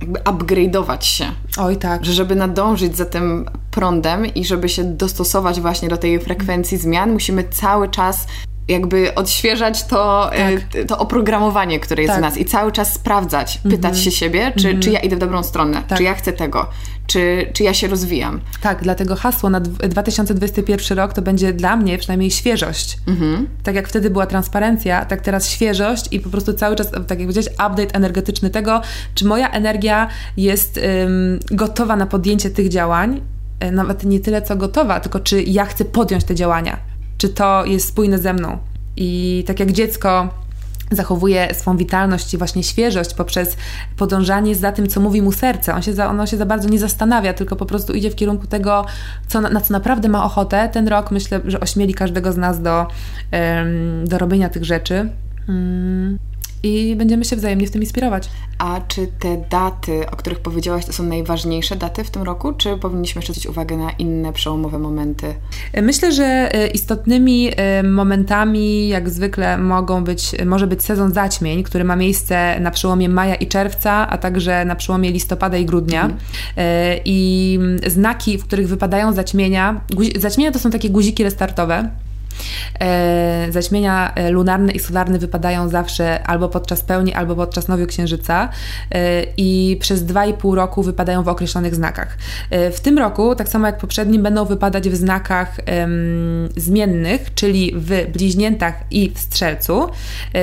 [0.00, 1.24] jakby upgrade'ować się.
[1.58, 2.04] Oj tak.
[2.04, 7.12] Że żeby nadążyć za tym prądem i żeby się dostosować właśnie do tej frekwencji zmian,
[7.12, 8.26] musimy cały czas
[8.68, 10.84] jakby odświeżać to, y, tak.
[10.86, 12.20] to oprogramowanie, które jest tak.
[12.20, 14.04] w nas i cały czas sprawdzać, pytać mm -hmm.
[14.04, 14.84] się siebie, czy, mm -hmm.
[14.84, 15.98] czy ja idę w dobrą stronę, tak.
[15.98, 16.66] czy ja chcę tego,
[17.06, 18.40] czy, czy ja się rozwijam.
[18.60, 22.98] Tak, dlatego hasło na 2021 rok to będzie dla mnie przynajmniej świeżość.
[23.06, 23.44] Mm -hmm.
[23.62, 27.18] Tak jak wtedy była transparencja, tak teraz świeżość i po prostu cały czas, tak jak
[27.18, 28.80] powiedziałeś, update energetyczny tego,
[29.14, 30.80] czy moja energia jest
[31.50, 33.20] gotowa na podjęcie tych działań,
[33.60, 36.87] e, nawet nie tyle co gotowa, tylko czy ja chcę podjąć te działania
[37.18, 38.58] czy to jest spójne ze mną.
[38.96, 40.28] I tak jak dziecko
[40.90, 43.56] zachowuje swą witalność i właśnie świeżość poprzez
[43.96, 45.74] podążanie za tym, co mówi mu serce.
[45.74, 48.46] On się za, ono się za bardzo nie zastanawia, tylko po prostu idzie w kierunku
[48.46, 48.86] tego,
[49.26, 50.68] co, na, na co naprawdę ma ochotę.
[50.72, 52.86] Ten rok myślę, że ośmieli każdego z nas do,
[54.04, 55.10] do robienia tych rzeczy.
[55.48, 56.18] Mm
[56.62, 58.28] i będziemy się wzajemnie w tym inspirować.
[58.58, 62.76] A czy te daty, o których powiedziałaś, to są najważniejsze daty w tym roku, czy
[62.76, 65.34] powinniśmy zwrócić uwagę na inne przełomowe momenty?
[65.82, 71.84] Myślę, że e, istotnymi e, momentami, jak zwykle, mogą być, może być sezon zaćmień, który
[71.84, 76.02] ma miejsce na przełomie maja i czerwca, a także na przełomie listopada i grudnia.
[76.02, 76.20] Mhm.
[76.56, 79.80] E, I znaki, w których wypadają zaćmienia,
[80.18, 82.07] zaćmienia to są takie guziki restartowe, E,
[83.50, 88.48] zaćmienia e, lunarne i solarne wypadają zawsze albo podczas pełni, albo podczas księżyca
[88.90, 92.18] e, i przez 2,5 roku wypadają w określonych znakach.
[92.50, 95.56] W tym roku, tak samo jak poprzednim, będą wypadać w znakach
[96.56, 99.86] zmiennych, czyli w bliźniętach i w strzelcu.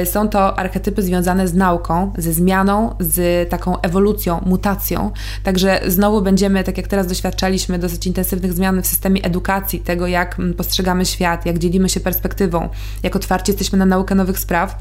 [0.06, 5.12] Są to archetypy związane z nauką, ze zmianą, z taką ewolucją, mutacją.
[5.44, 10.38] Także znowu będziemy, tak jak teraz doświadczaliśmy, dosyć intensywnych zmian w systemie edukacji, tego jak
[10.58, 12.70] postrzegamy świat, jak dzielimy się perspektywą,
[13.04, 14.78] jak otwarci jesteśmy na naukę nowych spraw,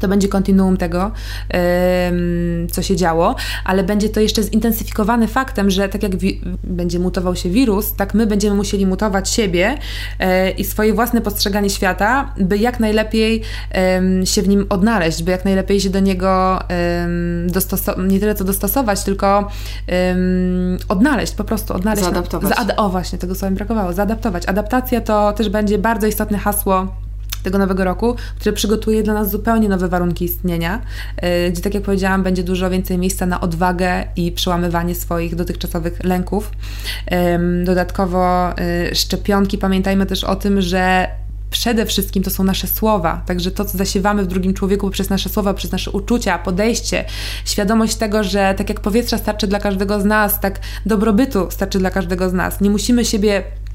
[0.00, 1.10] to będzie kontinuum tego,
[2.72, 6.12] co się działo, ale będzie to jeszcze zintensyfikowane faktem, że tak jak
[6.64, 9.78] będzie mutował się wirus, tak my będziemy musieli mutować siebie
[10.18, 13.42] e, i swoje własne postrzeganie świata, by jak najlepiej
[14.24, 16.58] się w nim odnaleźć, by jak najlepiej się do niego
[17.98, 19.50] nie tyle co dostosować, tylko
[20.88, 22.04] odnaleźć, po prostu odnaleźć.
[22.04, 22.56] Zaadaptować.
[22.56, 23.92] Zaad o właśnie, tego słowa mi brakowało.
[23.92, 24.46] Zaadaptować.
[24.46, 27.05] Adaptacja to też będzie bardzo istotne hasło
[27.46, 30.82] tego nowego roku, które przygotuje dla nas zupełnie nowe warunki istnienia,
[31.46, 36.04] y, gdzie, tak jak powiedziałam, będzie dużo więcej miejsca na odwagę i przełamywanie swoich dotychczasowych
[36.04, 36.50] lęków.
[37.64, 38.54] Dodatkowo
[38.90, 41.08] y, szczepionki, pamiętajmy też o tym, że
[41.50, 43.22] przede wszystkim to są nasze słowa.
[43.26, 47.04] Także to, co zasiewamy w drugim człowieku poprzez nasze słowa, przez nasze uczucia, podejście,
[47.44, 51.90] świadomość tego, że tak jak powietrza starczy dla każdego z nas, tak dobrobytu starczy dla
[51.90, 52.60] każdego z nas.
[52.60, 53.65] Nie musimy siebie E,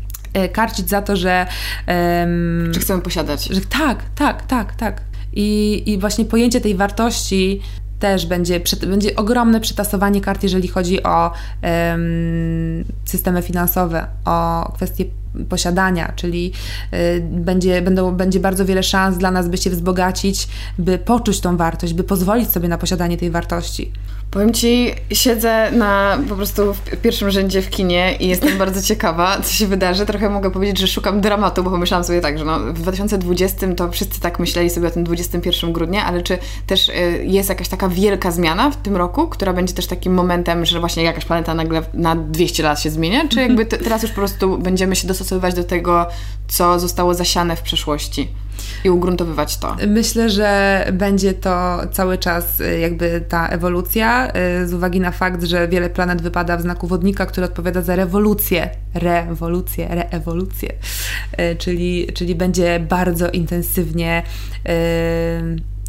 [0.54, 1.48] karcić za to, że...
[1.88, 3.46] Um, chcemy posiadać.
[3.46, 5.02] Że tak, tak, tak, tak.
[5.34, 7.62] I, I właśnie pojęcie tej wartości
[8.00, 11.32] też będzie, będzie ogromne przetasowanie kart, jeżeli chodzi o
[11.64, 15.06] um, systemy finansowe, o kwestie
[15.50, 16.54] posiadania, czyli
[16.94, 21.58] y, będzie, będą, będzie bardzo wiele szans dla nas, by się wzbogacić, by poczuć tą
[21.58, 23.92] wartość, by pozwolić sobie na posiadanie tej wartości.
[24.32, 29.42] Powiem Ci, siedzę na po prostu w pierwszym rzędzie w kinie i jestem bardzo ciekawa,
[29.42, 30.06] co się wydarzy.
[30.06, 33.92] Trochę mogę powiedzieć, że szukam dramatu, bo pomyślałam sobie tak, że no, w 2020 to
[33.92, 36.94] wszyscy tak myśleli sobie o tym 21 grudnia, ale czy też y,
[37.26, 41.04] jest jakaś taka wielka zmiana w tym roku, która będzie też takim momentem, że właśnie
[41.04, 44.96] jakaś planeta nagle na 200 lat się zmienia, czy jakby teraz już po prostu będziemy
[44.96, 46.08] się dostosowywać do tego,
[46.48, 48.28] co zostało zasiane w przeszłości?
[48.84, 49.76] I ugruntowywać to.
[49.88, 54.32] Myślę, że będzie to cały czas y, jakby ta ewolucja,
[54.62, 57.96] y, z uwagi na fakt, że wiele planet wypada w znaku wodnika, który odpowiada za
[57.96, 60.74] rewolucję, rewolucję, reewolucję,
[61.40, 64.24] y, czyli, czyli będzie bardzo intensywnie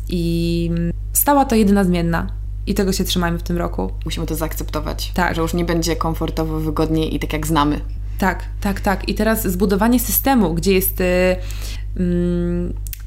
[0.09, 0.71] i
[1.13, 2.27] stała to jedyna zmienna.
[2.67, 3.91] I tego się trzymajmy w tym roku.
[4.05, 5.13] Musimy to zaakceptować.
[5.15, 5.35] Tak.
[5.35, 7.81] Że już nie będzie komfortowo, wygodnie i tak jak znamy.
[8.19, 9.09] Tak, tak, tak.
[9.09, 11.03] I teraz zbudowanie systemu, gdzie jest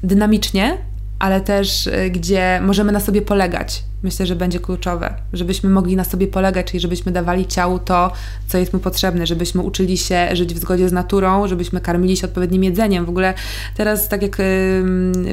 [0.02, 0.78] dynamicznie,
[1.18, 3.84] ale też y, gdzie możemy na sobie polegać.
[4.02, 8.12] Myślę, że będzie kluczowe, żebyśmy mogli na sobie polegać, czyli żebyśmy dawali ciału to,
[8.48, 12.26] co jest mu potrzebne, żebyśmy uczyli się żyć w zgodzie z naturą, żebyśmy karmili się
[12.26, 13.04] odpowiednim jedzeniem.
[13.04, 13.34] W ogóle
[13.76, 14.36] teraz, tak jak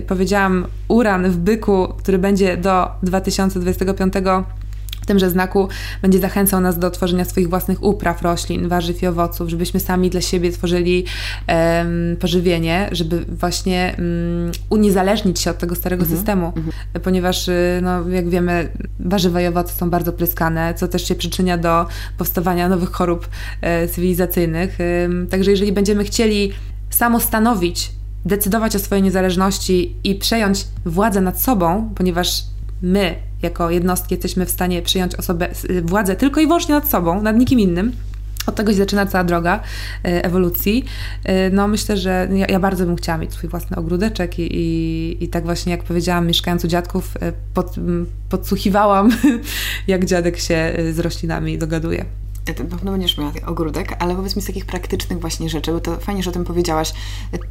[0.08, 4.14] powiedziałam, uran w byku, który będzie do 2025
[5.04, 5.68] w tymże znaku
[6.02, 10.22] będzie zachęcał nas do tworzenia swoich własnych upraw roślin, warzyw i owoców, żebyśmy sami dla
[10.22, 11.06] siebie tworzyli
[11.48, 16.20] um, pożywienie, żeby właśnie um, uniezależnić się od tego starego mhm.
[16.20, 16.74] systemu, mhm.
[17.04, 21.58] ponieważ, y, no, jak wiemy, warzywa i owoce są bardzo pryskane, co też się przyczynia
[21.58, 21.86] do
[22.18, 23.30] powstawania nowych chorób
[23.62, 24.82] e, cywilizacyjnych.
[24.82, 26.54] E, także jeżeli będziemy chcieli
[26.90, 27.92] samostanowić,
[28.26, 32.53] decydować o swojej niezależności i przejąć władzę nad sobą, ponieważ
[32.84, 37.22] my jako jednostki jesteśmy w stanie przyjąć osobę, y, władzę tylko i wyłącznie nad sobą,
[37.22, 37.92] nad nikim innym.
[38.48, 39.62] Od tego się zaczyna cała droga y,
[40.04, 40.86] ewolucji.
[41.30, 45.24] Y, no myślę, że ja, ja, bardzo bym chciała mieć swój własny ogródeczek i, i,
[45.24, 47.18] i, tak właśnie jak powiedziałam, mieszkając u dziadków,
[47.54, 47.76] pod,
[48.30, 49.10] podsłuchiwałam,
[49.88, 52.06] jak dziadek się z roślinami dogaduje.
[52.46, 56.24] Pewno będziesz miała ogródek, ale powiedz mi z takich praktycznych właśnie rzeczy, bo to fajnie,
[56.24, 56.94] że o tym powiedziałaś.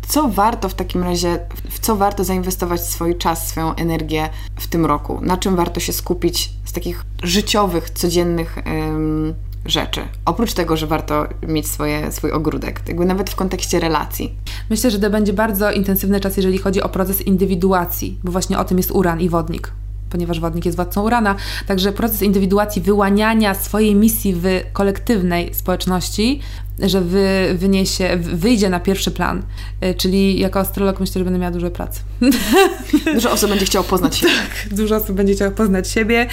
[0.09, 1.39] Co warto w takim razie,
[1.71, 5.19] w co warto zainwestować swój czas, swoją energię w tym roku?
[5.23, 9.35] Na czym warto się skupić z takich życiowych, codziennych ym,
[9.65, 10.01] rzeczy?
[10.25, 14.35] Oprócz tego, że warto mieć swoje, swój ogródek, jakby nawet w kontekście relacji.
[14.71, 18.65] Myślę, że to będzie bardzo intensywny czas, jeżeli chodzi o proces indywiduacji, bo właśnie o
[18.65, 19.73] tym jest uran i wodnik
[20.13, 21.37] ponieważ wodnik jest władcą Urana.
[21.67, 26.41] Także proces indywiduacji, wyłaniania swojej misji w kolektywnej społeczności,
[26.79, 29.43] że wy, wyniesie, wyjdzie na pierwszy plan.
[29.81, 32.01] E, czyli jako astrolog myślę, że będę miała dużo pracy.
[33.15, 34.33] Dużo osób będzie chciało poznać siebie.
[34.33, 36.27] Tak, dużo osób będzie chciało poznać siebie,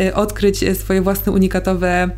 [0.00, 2.10] e, odkryć swoje własne unikatowe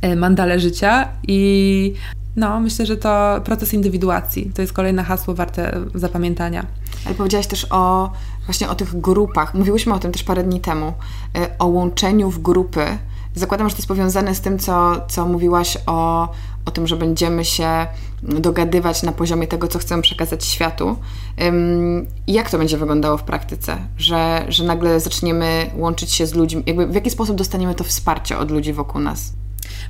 [0.00, 1.92] e, mandale życia i
[2.36, 4.50] no, myślę, że to proces indywiduacji.
[4.54, 6.66] To jest kolejne hasło warte zapamiętania.
[7.06, 8.12] Ale powiedziałaś też o
[8.46, 9.54] właśnie o tych grupach.
[9.54, 10.92] Mówiłyśmy o tym też parę dni temu,
[11.38, 12.98] y, o łączeniu w grupy.
[13.34, 16.28] Zakładam, że to jest powiązane z tym, co, co mówiłaś o,
[16.64, 17.86] o tym, że będziemy się
[18.22, 20.96] dogadywać na poziomie tego, co chcemy przekazać światu.
[22.26, 23.78] jak to będzie wyglądało w praktyce?
[23.98, 26.62] Że, że nagle zaczniemy łączyć się z ludźmi?
[26.66, 29.32] Jakby w jaki sposób dostaniemy to wsparcie od ludzi wokół nas?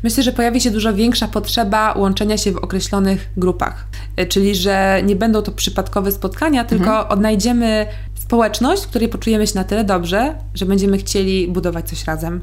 [0.03, 3.87] Myślę, że pojawi się dużo większa potrzeba łączenia się w określonych grupach.
[4.21, 7.09] Y, czyli, że nie będą to przypadkowe spotkania, tylko mhm.
[7.09, 7.87] odnajdziemy
[8.27, 12.41] społeczność, w której poczujemy się na tyle dobrze, że będziemy chcieli budować coś razem.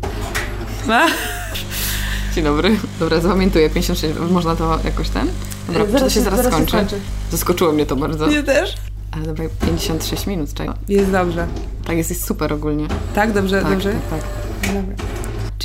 [2.36, 2.78] Dzień dobry.
[3.00, 3.70] Dobra, zapamiętuję.
[3.70, 4.16] 56.
[4.32, 5.28] Można to jakoś ten?
[5.68, 6.72] Dobra, zaraz, czy to się zaraz, zaraz skończy?
[6.72, 6.96] skończy?
[7.32, 8.28] Zaskoczyło mnie to bardzo.
[8.28, 8.76] Nie też?
[9.12, 10.74] Ale dobra, 56 minut, czego?
[10.90, 11.48] Jest dobrze.
[11.86, 12.88] Tak, jest, jest super ogólnie.
[13.16, 13.94] Tak, dobrze, tak, dobrze?
[14.10, 14.74] Tak, tak.
[14.74, 14.96] Dobra.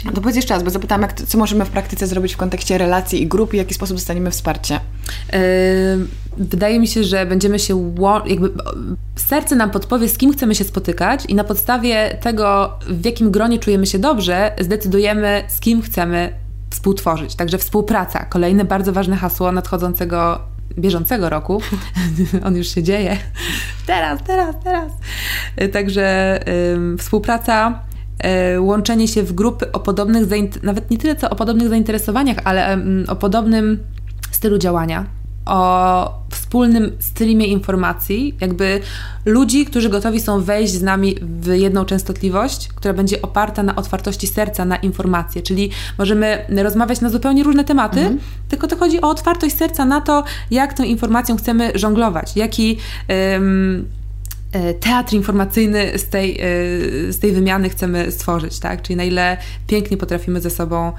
[0.04, 2.78] No to powiedz jeszcze raz, bo zapytałam, jak, co możemy w praktyce zrobić w kontekście
[2.78, 4.80] relacji i grup i w jaki sposób dostaniemy wsparcie?
[5.32, 5.38] Yy,
[6.38, 7.94] wydaje mi się, że będziemy się
[8.26, 8.52] jakby
[9.16, 13.58] serce nam podpowie, z kim chcemy się spotykać i na podstawie tego, w jakim gronie
[13.58, 16.32] czujemy się dobrze, zdecydujemy, z kim chcemy
[16.70, 17.34] współtworzyć.
[17.34, 20.40] Także współpraca, kolejne bardzo ważne hasło nadchodzącego
[20.78, 21.62] bieżącego roku.
[22.46, 23.16] On już się dzieje.
[23.86, 24.92] Teraz, teraz, teraz.
[25.72, 26.38] Także
[26.90, 27.87] yy, współpraca, E,
[28.58, 30.28] łączenie się w grupy o podobnych,
[30.62, 33.78] nawet nie tyle co o podobnych zainteresowaniach, ale o podobnym
[34.30, 35.06] stylu działania,
[35.46, 38.80] o wspólnym streamie informacji, jakby
[39.24, 44.26] ludzi, którzy gotowi są wejść z nami w jedną częstotliwość, która będzie oparta na otwartości
[44.26, 48.18] serca na informacje, czyli możemy rozmawiać na zupełnie różne tematy, mhm.
[48.48, 52.78] tylko to chodzi o otwartość serca na to, jak tą informacją chcemy żonglować, jaki.
[53.08, 53.40] E,
[54.80, 56.40] teatr informacyjny z tej,
[57.10, 58.82] z tej wymiany chcemy stworzyć, tak?
[58.82, 59.36] Czyli na ile
[59.66, 60.92] pięknie potrafimy ze sobą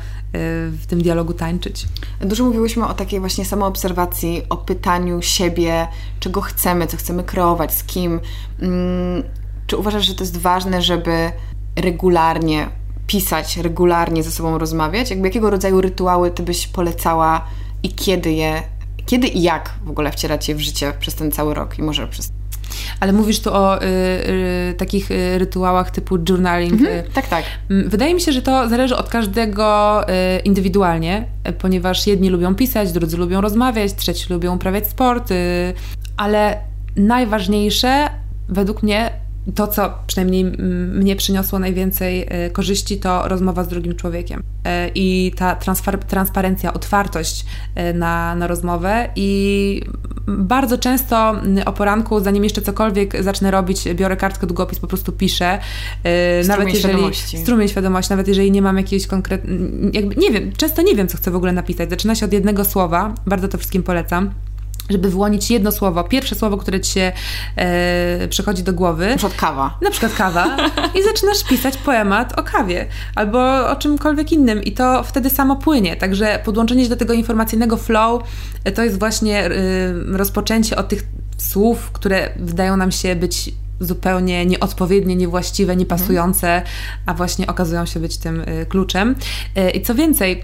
[0.72, 1.86] w tym dialogu tańczyć.
[2.20, 5.88] Dużo mówiłyśmy o takiej właśnie samoobserwacji, o pytaniu siebie,
[6.20, 8.20] czego chcemy, co chcemy kreować, z kim.
[8.62, 9.24] Mm,
[9.68, 11.32] czy uważasz, że to jest ważne, żeby
[11.76, 12.70] regularnie
[13.08, 15.10] pisać, regularnie ze sobą rozmawiać?
[15.10, 17.46] Jakby jakiego rodzaju rytuały ty byś polecała
[17.84, 18.64] i kiedy je,
[19.06, 22.08] kiedy i jak w ogóle wcielać je w życie przez ten cały rok i może
[22.08, 22.32] przez
[23.00, 26.74] ale mówisz tu o y, y, takich y, rytuałach typu journaling.
[26.74, 27.04] Mhm, y.
[27.14, 27.44] tak, tak.
[27.70, 31.26] Mm, wydaje mi się, że to zależy od każdego y, indywidualnie,
[31.60, 35.30] ponieważ jedni lubią pisać, drudzy lubią rozmawiać, trzeci lubią uprawiać sport,
[36.18, 36.58] ale
[36.96, 38.10] najważniejsze
[38.50, 39.12] według mnie
[39.56, 40.46] to, co przynajmniej
[40.94, 44.44] mnie przyniosło najwięcej korzyści, to rozmowa z drugim człowiekiem.
[44.96, 45.56] I ta
[46.08, 47.46] transparencja, otwartość
[47.94, 49.10] na, na rozmowę.
[49.16, 49.82] I
[50.38, 55.60] bardzo często o poranku, zanim jeszcze cokolwiek zacznę robić, biorę kartkę, długopis, po prostu piszę.
[56.00, 57.38] Strumień nawet jeżeli, świadomości.
[57.38, 61.32] Strumień świadomości, nawet jeżeli nie mam jakiegoś konkretnego, nie wiem, często nie wiem, co chcę
[61.32, 61.90] w ogóle napisać.
[61.90, 64.30] Zaczyna się od jednego słowa, bardzo to wszystkim polecam
[64.90, 67.12] żeby wyłonić jedno słowo, pierwsze słowo, które ci się
[67.56, 69.10] e, przychodzi do głowy.
[69.10, 69.78] Na przykład kawa.
[69.82, 70.58] Na przykład kawa.
[71.00, 72.86] I zaczynasz pisać poemat o kawie
[73.16, 75.96] albo o czymkolwiek innym i to wtedy samo płynie.
[75.96, 78.24] Także podłączenie się do tego informacyjnego flow
[78.64, 79.52] e, to jest właśnie e,
[80.06, 81.04] rozpoczęcie od tych
[81.38, 86.76] słów, które wydają nam się być zupełnie nieodpowiednie, niewłaściwe, niepasujące, mhm.
[87.06, 89.16] a właśnie okazują się być tym e, kluczem.
[89.56, 90.44] E, I co więcej,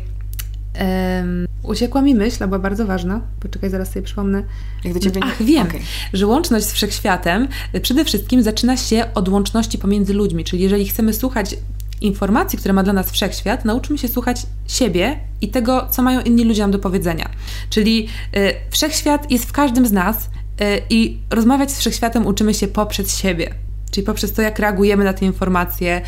[0.80, 3.22] Um, uciekła mi myśl, a była bardzo ważna.
[3.40, 4.44] Poczekaj, zaraz sobie przypomnę.
[4.84, 5.80] Jak do ciebie Ach, wiem, okay.
[6.14, 10.44] że łączność z wszechświatem y, przede wszystkim zaczyna się od łączności pomiędzy ludźmi.
[10.44, 11.56] Czyli jeżeli chcemy słuchać
[12.02, 16.44] informacji, które ma dla nas wszechświat, nauczymy się słuchać siebie i tego, co mają inni
[16.44, 17.30] ludzie nam do powiedzenia.
[17.70, 18.08] Czyli
[18.38, 23.18] y, wszechświat jest w każdym z nas y, i rozmawiać z wszechświatem uczymy się poprzez
[23.18, 23.65] siebie.
[23.96, 26.02] Czyli poprzez to, jak reagujemy na te informacje,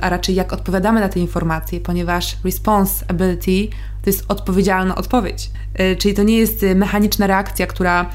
[0.00, 3.68] a raczej jak odpowiadamy na te informacje, ponieważ responsibility
[4.02, 5.50] to jest odpowiedzialna odpowiedź.
[5.80, 8.10] Y, czyli to nie jest y, mechaniczna reakcja, która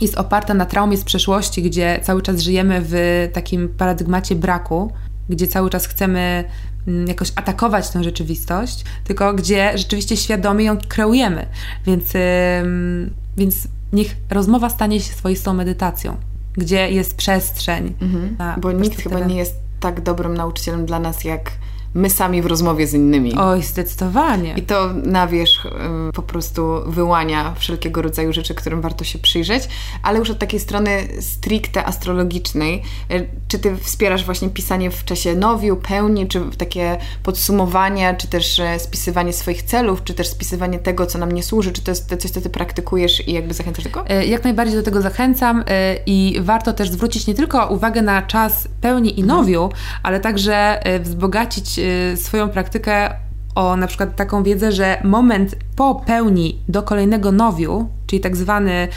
[0.00, 2.94] jest oparta na traumie z przeszłości, gdzie cały czas żyjemy w
[3.32, 4.92] takim paradygmacie braku,
[5.28, 6.44] gdzie cały czas chcemy
[6.88, 11.46] mm, jakoś atakować tę rzeczywistość, tylko gdzie rzeczywiście świadomie ją kreujemy.
[11.86, 12.12] Więc,
[13.36, 16.29] więc niech rozmowa stanie się swoistą medytacją
[16.60, 17.94] gdzie jest przestrzeń.
[18.02, 18.60] Mhm.
[18.60, 21.50] Bo nikt chyba nie jest tak dobrym nauczycielem dla nas jak
[21.94, 23.34] my sami w rozmowie z innymi.
[23.34, 24.54] Oj, zdecydowanie.
[24.56, 25.70] I to na wierzch y,
[26.12, 29.68] po prostu wyłania wszelkiego rodzaju rzeczy, którym warto się przyjrzeć,
[30.02, 32.82] ale już od takiej strony stricte astrologicznej,
[33.12, 38.58] y, czy ty wspierasz właśnie pisanie w czasie nowiu, pełni, czy takie podsumowania, czy też
[38.58, 42.16] y, spisywanie swoich celów, czy też spisywanie tego, co nam nie służy, czy to jest
[42.18, 44.04] coś, co ty praktykujesz i jakby zachęcasz do tego?
[44.26, 45.64] Jak najbardziej do tego zachęcam
[46.06, 49.82] i warto też zwrócić nie tylko uwagę na czas pełni i nowiu, mhm.
[50.02, 51.79] ale także wzbogacić Y,
[52.16, 53.14] swoją praktykę
[53.54, 58.88] o na przykład taką wiedzę, że moment po pełni do kolejnego nowiu, czyli tak zwany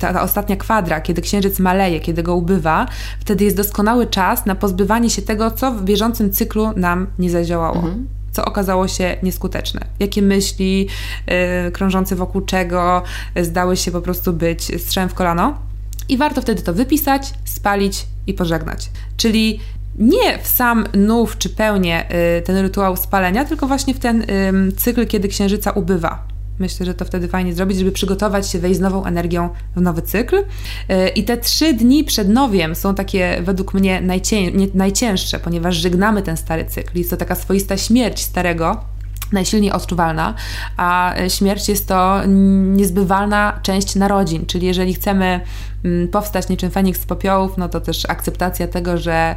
[0.00, 2.86] ta, ta, ostatnia kwadra, kiedy księżyc maleje, kiedy go ubywa,
[3.20, 7.76] wtedy jest doskonały czas na pozbywanie się tego, co w bieżącym cyklu nam nie zadziałało.
[7.76, 9.80] Mhm co okazało się nieskuteczne.
[9.98, 10.88] Jakie myśli
[11.64, 13.02] yy, krążące wokół czego
[13.42, 15.58] zdały się po prostu być strzałem w kolano.
[16.08, 18.90] I warto wtedy to wypisać, spalić i pożegnać.
[19.16, 19.60] Czyli
[19.98, 22.04] nie w sam nów czy pełnię
[22.38, 24.24] y, ten rytuał spalenia, tylko właśnie w ten
[24.76, 26.36] cykl, kiedy księżyca ubywa.
[26.58, 30.02] Myślę, że to wtedy fajnie zrobić, żeby przygotować się, wejść z nową energią w nowy
[30.02, 30.36] cykl.
[30.36, 34.36] Y, I te trzy dni przed nowiem są takie według mnie najcię
[34.74, 36.98] najcięższe, ponieważ żegnamy ten stary cykl.
[36.98, 38.80] Jest to taka swoista śmierć starego,
[39.32, 40.34] najsilniej odczuwalna,
[40.76, 42.20] a śmierć jest to
[42.66, 45.40] niezbywalna część narodzin, czyli jeżeli chcemy
[46.12, 49.36] powstać niczym Feniks z popiołów, no to też akceptacja tego, że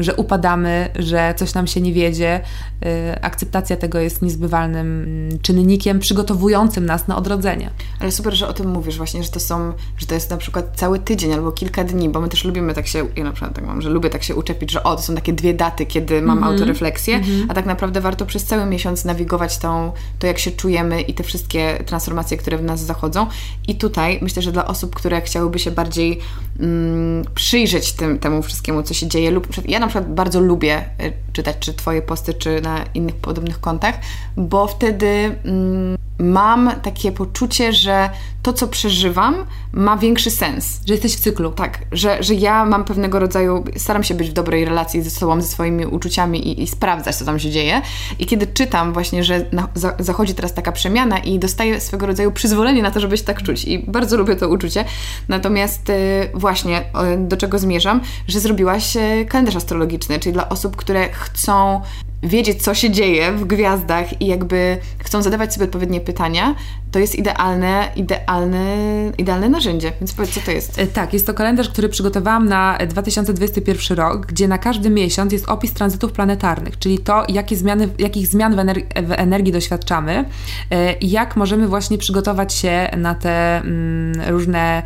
[0.00, 2.40] że upadamy, że coś nam się nie wiedzie.
[2.86, 7.70] Y, akceptacja tego jest niezbywalnym mm, czynnikiem przygotowującym nas na odrodzenie.
[8.00, 10.72] Ale super, że o tym mówisz właśnie, że to są, że to jest na przykład
[10.76, 13.66] cały tydzień albo kilka dni, bo my też lubimy tak się, ja na przykład tak
[13.66, 16.38] mam, że lubię tak się uczepić, że o, to są takie dwie daty, kiedy mam
[16.38, 16.52] mm -hmm.
[16.52, 17.46] autorefleksję, mm -hmm.
[17.48, 21.22] a tak naprawdę warto przez cały miesiąc nawigować tą, to, jak się czujemy i te
[21.22, 23.26] wszystkie transformacje, które w nas zachodzą.
[23.68, 26.18] I tutaj myślę, że dla osób, które chciałyby się bardziej
[26.60, 31.12] mm, przyjrzeć tym, temu wszystkiemu, co się dzieje lub ja na przykład bardzo lubię y,
[31.32, 33.94] czytać czy Twoje posty, czy na innych podobnych kontach,
[34.36, 38.10] bo wtedy mm, mam takie poczucie, że
[38.42, 39.34] to, co przeżywam,
[39.72, 40.80] ma większy sens.
[40.86, 41.52] Że jesteś w cyklu.
[41.52, 45.40] Tak, że, że ja mam pewnego rodzaju, staram się być w dobrej relacji ze sobą,
[45.40, 47.82] ze swoimi uczuciami i, i sprawdzać, co tam się dzieje.
[48.18, 52.32] I kiedy czytam właśnie, że na, za, zachodzi teraz taka przemiana i dostaję swego rodzaju
[52.32, 53.64] przyzwolenie na to, żeby się tak czuć.
[53.64, 54.84] I bardzo lubię to uczucie.
[55.28, 56.84] Natomiast y, właśnie y,
[57.18, 61.80] do czego zmierzam, że zrobiłaś y, kalendarz astrologiczny, czyli dla osób, które chcą
[62.22, 66.54] wiedzieć, co się dzieje w gwiazdach i jakby chcą zadawać sobie odpowiednie pytania,
[66.92, 68.76] to jest idealne, idealne,
[69.18, 69.92] idealne narzędzie.
[70.00, 70.78] Więc powiedz, co to jest?
[70.78, 75.48] E, tak, jest to kalendarz, który przygotowałam na 2021 rok, gdzie na każdy miesiąc jest
[75.48, 80.24] opis tranzytów planetarnych, czyli to, jakie zmiany, jakich zmian w, ener w energii doświadczamy
[80.70, 84.82] e, i jak możemy właśnie przygotować się na te mm, różne,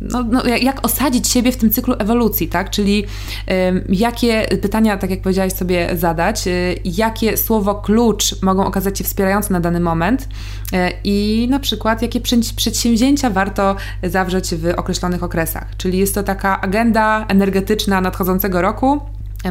[0.00, 2.70] no, no, jak osadzić siebie w tym cyklu ewolucji, tak?
[2.70, 3.04] Czyli
[3.88, 9.52] jakie pytania, tak jak powiedziałaś sobie, zadać, y, jakie słowo klucz mogą okazać się wspierające
[9.52, 12.20] na dany moment y, i na przykład jakie
[12.56, 15.76] przedsięwzięcia warto zawrzeć w określonych okresach.
[15.76, 19.00] Czyli jest to taka agenda energetyczna nadchodzącego roku,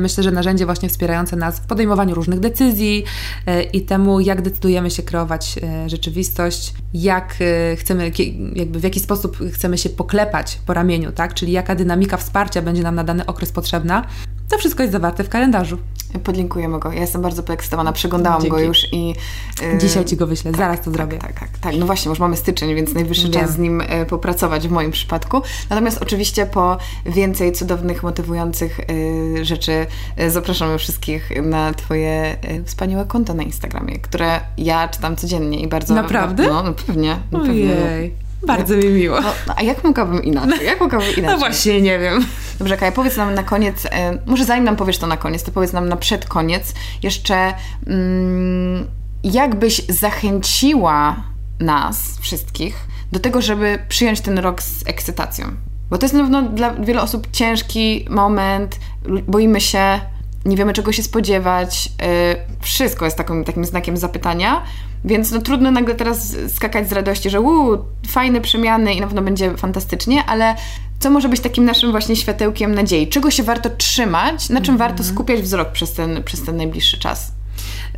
[0.02, 4.92] myślę, że narzędzie właśnie wspierające nas w podejmowaniu różnych decyzji y, i temu, jak decydujemy
[4.92, 5.56] się kreować
[5.88, 7.36] rzeczywistość, jak
[7.78, 8.12] chcemy,
[8.56, 11.34] jakby w jaki sposób chcemy się poklepać po ramieniu, tak?
[11.34, 14.06] Czyli jaka dynamika wsparcia będzie nam na dany okres potrzebna.
[14.50, 15.78] To wszystko jest zawarte w kalendarzu.
[16.24, 16.92] Podlinkujemy go.
[16.92, 18.58] Ja jestem bardzo podekscytowana, przeglądałam Dzięki.
[18.58, 19.08] go już i...
[19.08, 21.18] Yy, Dzisiaj Ci go wyślę, tak, zaraz to tak, zrobię.
[21.18, 21.76] Tak, tak, tak.
[21.80, 25.42] No właśnie, już mamy styczeń, więc najwyższy czas z nim y, popracować w moim przypadku.
[25.70, 29.88] Natomiast oczywiście po więcej cudownych, motywujących y, rzeczy
[30.20, 35.94] y, zapraszamy wszystkich na Twoje wspaniałe konto na Instagramie, które ja czytam codziennie i bardzo...
[35.96, 36.48] Naprawdę?
[36.48, 37.18] No, no pewnie.
[37.32, 38.25] No Ojej.
[38.46, 39.22] Bardzo mi miło.
[39.22, 40.66] No, a jak mogłabym inaczej?
[40.66, 41.26] Jak mogłabym inaczej?
[41.26, 42.26] No właśnie, nie wiem.
[42.60, 45.52] Dobrze, Kaja, powiedz nam na koniec, e, może zanim nam powiesz to na koniec, to
[45.52, 46.74] powiedz nam na przedkoniec
[47.04, 47.54] jeszcze,
[47.88, 48.88] mm,
[49.24, 51.24] jak byś zachęciła
[51.60, 55.46] nas wszystkich do tego, żeby przyjąć ten rok z ekscytacją?
[55.90, 58.80] Bo to jest na pewno dla wielu osób ciężki moment,
[59.28, 60.00] boimy się,
[60.46, 64.64] nie wiemy czego się spodziewać, e, wszystko jest takim, takim znakiem zapytania,
[65.06, 67.78] więc no trudno nagle teraz skakać z radości, że uuu,
[68.08, 70.56] fajne przemiany i na pewno będzie fantastycznie, ale
[71.00, 73.08] co może być takim naszym właśnie światełkiem nadziei?
[73.08, 74.50] Czego się warto trzymać?
[74.50, 74.80] Na czym mm -hmm.
[74.80, 77.32] warto skupiać wzrok przez ten, przez ten najbliższy czas?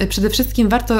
[0.09, 0.95] Przede wszystkim warto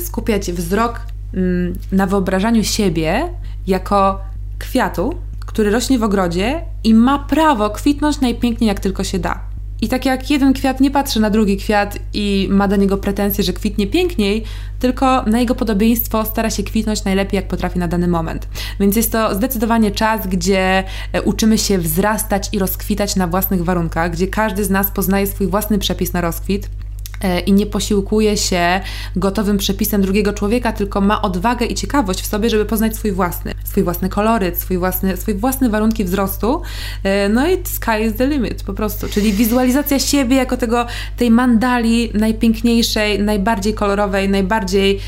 [0.00, 1.00] skupiać wzrok
[1.34, 3.28] mm, na wyobrażaniu siebie
[3.66, 4.20] jako
[4.58, 5.14] kwiatu,
[5.46, 9.40] który rośnie w ogrodzie i ma prawo kwitnąć najpiękniej jak tylko się da.
[9.80, 13.44] I tak jak jeden kwiat nie patrzy na drugi kwiat i ma do niego pretensje,
[13.44, 14.44] że kwitnie piękniej,
[14.78, 18.48] tylko na jego podobieństwo stara się kwitnąć najlepiej, jak potrafi na dany moment.
[18.80, 24.12] Więc jest to zdecydowanie czas, gdzie e, uczymy się wzrastać i rozkwitać na własnych warunkach,
[24.12, 26.68] gdzie każdy z nas poznaje swój własny przepis na rozkwit
[27.46, 28.80] i nie posiłkuje się
[29.16, 33.54] gotowym przepisem drugiego człowieka, tylko ma odwagę i ciekawość w sobie, żeby poznać swój własny,
[33.64, 36.62] swój własny koloryt, swój własny, swój własny warunki wzrostu.
[37.02, 41.30] E, no i sky is the limit po prostu, czyli wizualizacja siebie jako tego, tej
[41.30, 45.00] mandali najpiękniejszej, najbardziej kolorowej, najbardziej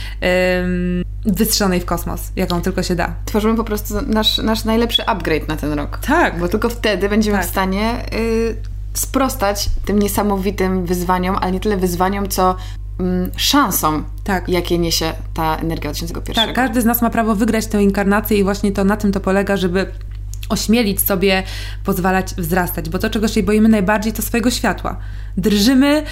[0.63, 3.15] um, wystrzelonej w kosmos, jaką tylko się da.
[3.25, 5.99] Tworzymy po prostu nasz, nasz najlepszy upgrade na ten rok.
[5.99, 6.39] Tak.
[6.39, 7.47] Bo tylko wtedy będziemy tak.
[7.47, 8.05] w stanie...
[8.15, 12.57] Y sprostać tym niesamowitym wyzwaniom, ale nie tyle wyzwaniom, co
[13.01, 14.49] mm, szansą, tak.
[14.49, 16.47] jakie niesie ta energia 2001.
[16.47, 19.21] Tak, każdy z nas ma prawo wygrać tę inkarnację i właśnie to na tym to
[19.21, 19.87] polega, żeby
[20.49, 21.43] ośmielić sobie,
[21.85, 24.97] pozwalać wzrastać, bo to, czego się boimy najbardziej, to swojego światła.
[25.37, 26.03] Drżymy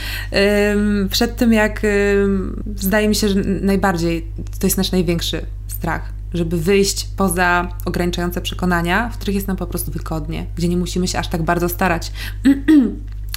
[0.72, 4.26] ym, przed tym, jak ym, zdaje mi się, że najbardziej
[4.60, 9.66] to jest nasz największy strach żeby wyjść poza ograniczające przekonania, w których jest nam po
[9.66, 12.12] prostu wygodnie, gdzie nie musimy się aż tak bardzo starać.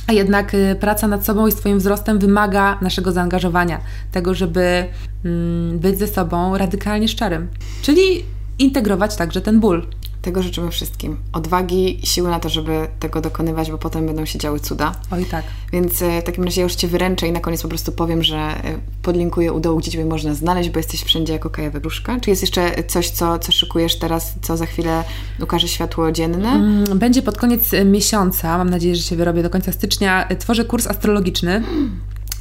[0.08, 3.80] A jednak y, praca nad sobą i swoim wzrostem wymaga naszego zaangażowania,
[4.12, 4.86] tego, żeby
[5.26, 7.47] mm, być ze sobą radykalnie szczerym,
[7.82, 8.26] czyli
[8.60, 9.86] integrować także ten ból.
[10.22, 11.17] Tego życzymy wszystkim.
[11.34, 14.95] Odwagi, siły na to, żeby tego dokonywać, bo potem będą się działy cuda.
[15.11, 15.45] Oj tak.
[15.74, 18.24] Więc e, w takim razie ja już Cię wyręczę i na koniec po prostu powiem,
[18.24, 22.20] że e, podlinkuję u dołu, gdzie Ciebie można znaleźć, bo jesteś wszędzie jako Kaja Wygruszka.
[22.20, 25.03] Czy jest jeszcze coś, co, co szykujesz teraz, co za chwilę
[25.41, 26.49] ukaże światło dzienne?
[26.49, 30.28] Mm, będzie pod koniec e, miesiąca, mam nadzieję, że się wyrobię do końca stycznia.
[30.39, 31.63] Tworzę kurs astrologiczny.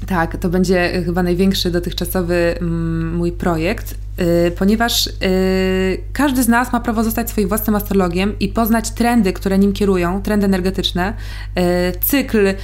[0.06, 5.10] Tak, to będzie chyba największy dotychczasowy mm, mój projekt, y, ponieważ y,
[6.12, 10.22] każdy z nas ma prawo zostać swoim własnym astrologiem i poznać trendy, które nim kierują,
[10.22, 11.14] trendy energetyczne,
[11.58, 11.62] y,
[12.00, 12.54] cykl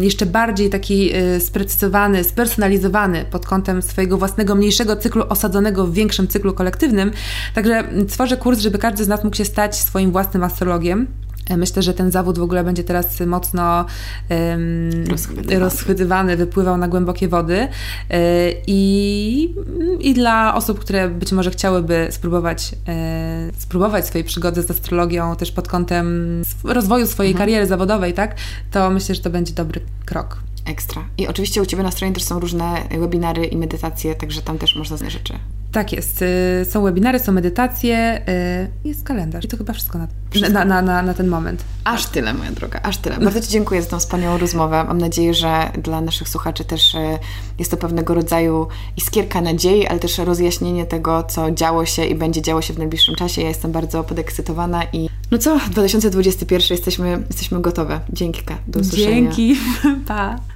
[0.00, 6.54] jeszcze bardziej taki sprecyzowany, spersonalizowany pod kątem swojego własnego mniejszego cyklu osadzonego w większym cyklu
[6.54, 7.10] kolektywnym.
[7.54, 11.06] Także tworzę kurs, żeby każdy z nas mógł się stać swoim własnym astrologiem
[11.56, 13.84] Myślę, że ten zawód w ogóle będzie teraz mocno
[14.30, 15.58] um, rozchwytywany.
[15.58, 17.68] rozchwytywany, wypływał na głębokie wody.
[18.10, 19.54] E, I,
[20.00, 25.52] I dla osób, które być może chciałyby spróbować, e, spróbować swojej przygody z astrologią też
[25.52, 27.46] pod kątem rozwoju swojej mhm.
[27.46, 28.34] kariery zawodowej, tak,
[28.70, 30.36] to myślę, że to będzie dobry krok.
[30.66, 31.04] Ekstra.
[31.18, 34.76] I oczywiście u Ciebie na stronie też są różne webinary i medytacje, także tam też
[34.76, 35.34] można znaleźć rzeczy.
[35.76, 36.22] Tak jest.
[36.22, 38.22] Y, są webinary, są medytacje,
[38.84, 39.44] y, jest kalendarz.
[39.44, 40.08] I to chyba wszystko na,
[40.48, 41.64] na, na, na, na ten moment.
[41.84, 43.18] Aż tyle, moja droga, aż tyle.
[43.18, 44.84] Bardzo Ci dziękuję za tą wspaniałą rozmowę.
[44.84, 46.98] Mam nadzieję, że dla naszych słuchaczy też y,
[47.58, 52.42] jest to pewnego rodzaju iskierka nadziei, ale też rozjaśnienie tego, co działo się i będzie
[52.42, 53.42] działo się w najbliższym czasie.
[53.42, 58.00] Ja jestem bardzo podekscytowana i no co, 2021 jesteśmy, jesteśmy gotowe.
[58.12, 59.14] Dzięki, do usłyszenia.
[59.14, 59.56] Dzięki,
[60.08, 60.55] pa.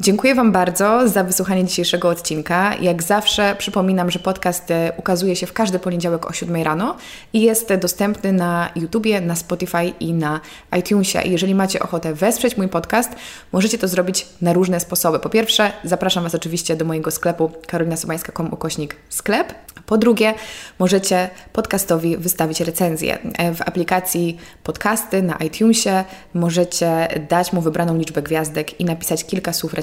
[0.00, 2.74] Dziękuję Wam bardzo za wysłuchanie dzisiejszego odcinka.
[2.74, 6.96] Jak zawsze przypominam, że podcast e, ukazuje się w każdy poniedziałek o 7 rano
[7.32, 10.40] i jest dostępny na YouTubie, na Spotify i na
[10.78, 11.22] iTunesie.
[11.24, 13.10] Jeżeli macie ochotę wesprzeć mój podcast,
[13.52, 15.18] możecie to zrobić na różne sposoby.
[15.18, 19.54] Po pierwsze, zapraszam Was oczywiście do mojego sklepu karolinasobańska.com ukośnik sklep.
[19.86, 20.34] Po drugie,
[20.78, 23.18] możecie podcastowi wystawić recenzję.
[23.38, 29.52] E, w aplikacji podcasty na iTunesie możecie dać mu wybraną liczbę gwiazdek i napisać kilka
[29.52, 29.81] słów recenzji.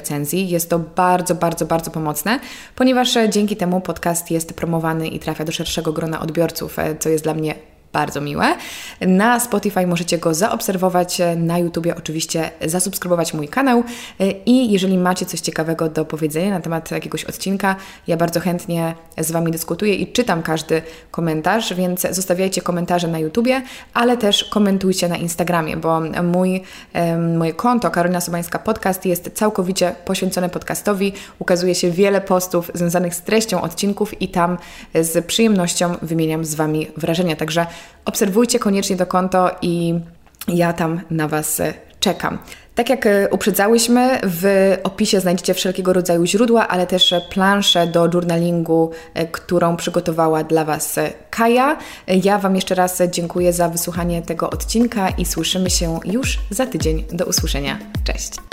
[0.50, 2.40] Jest to bardzo, bardzo, bardzo pomocne,
[2.76, 7.24] ponieważ dzięki temu podcast jest promowany i trafia do szerszego grona odbiorców, e, co jest
[7.24, 8.54] dla mnie bardzo miłe.
[9.00, 13.84] Na Spotify możecie go zaobserwować, na YouTubie oczywiście zasubskrybować mój kanał
[14.46, 17.76] i jeżeli macie coś ciekawego do powiedzenia na temat jakiegoś odcinka,
[18.06, 23.62] ja bardzo chętnie z Wami dyskutuję i czytam każdy komentarz, więc zostawiajcie komentarze na YouTubie,
[23.94, 26.62] ale też komentujcie na Instagramie, bo mój,
[27.38, 31.12] moje konto Karolina Sobańska Podcast jest całkowicie poświęcone podcastowi.
[31.38, 34.58] Ukazuje się wiele postów związanych z treścią odcinków i tam
[34.94, 37.36] z przyjemnością wymieniam z Wami wrażenia.
[37.36, 37.66] Także
[38.04, 39.94] obserwujcie koniecznie to konto i
[40.48, 42.38] ja tam na Was e, czekam.
[42.74, 48.90] Tak jak e, uprzedzałyśmy, w opisie znajdziecie wszelkiego rodzaju źródła, ale też planszę do journalingu,
[49.14, 50.98] e, którą przygotowała dla Was
[51.30, 51.76] Kaja.
[52.06, 57.04] Ja Wam jeszcze raz dziękuję za wysłuchanie tego odcinka i słyszymy się już za tydzień.
[57.12, 57.78] Do usłyszenia.
[58.04, 58.49] Cześć!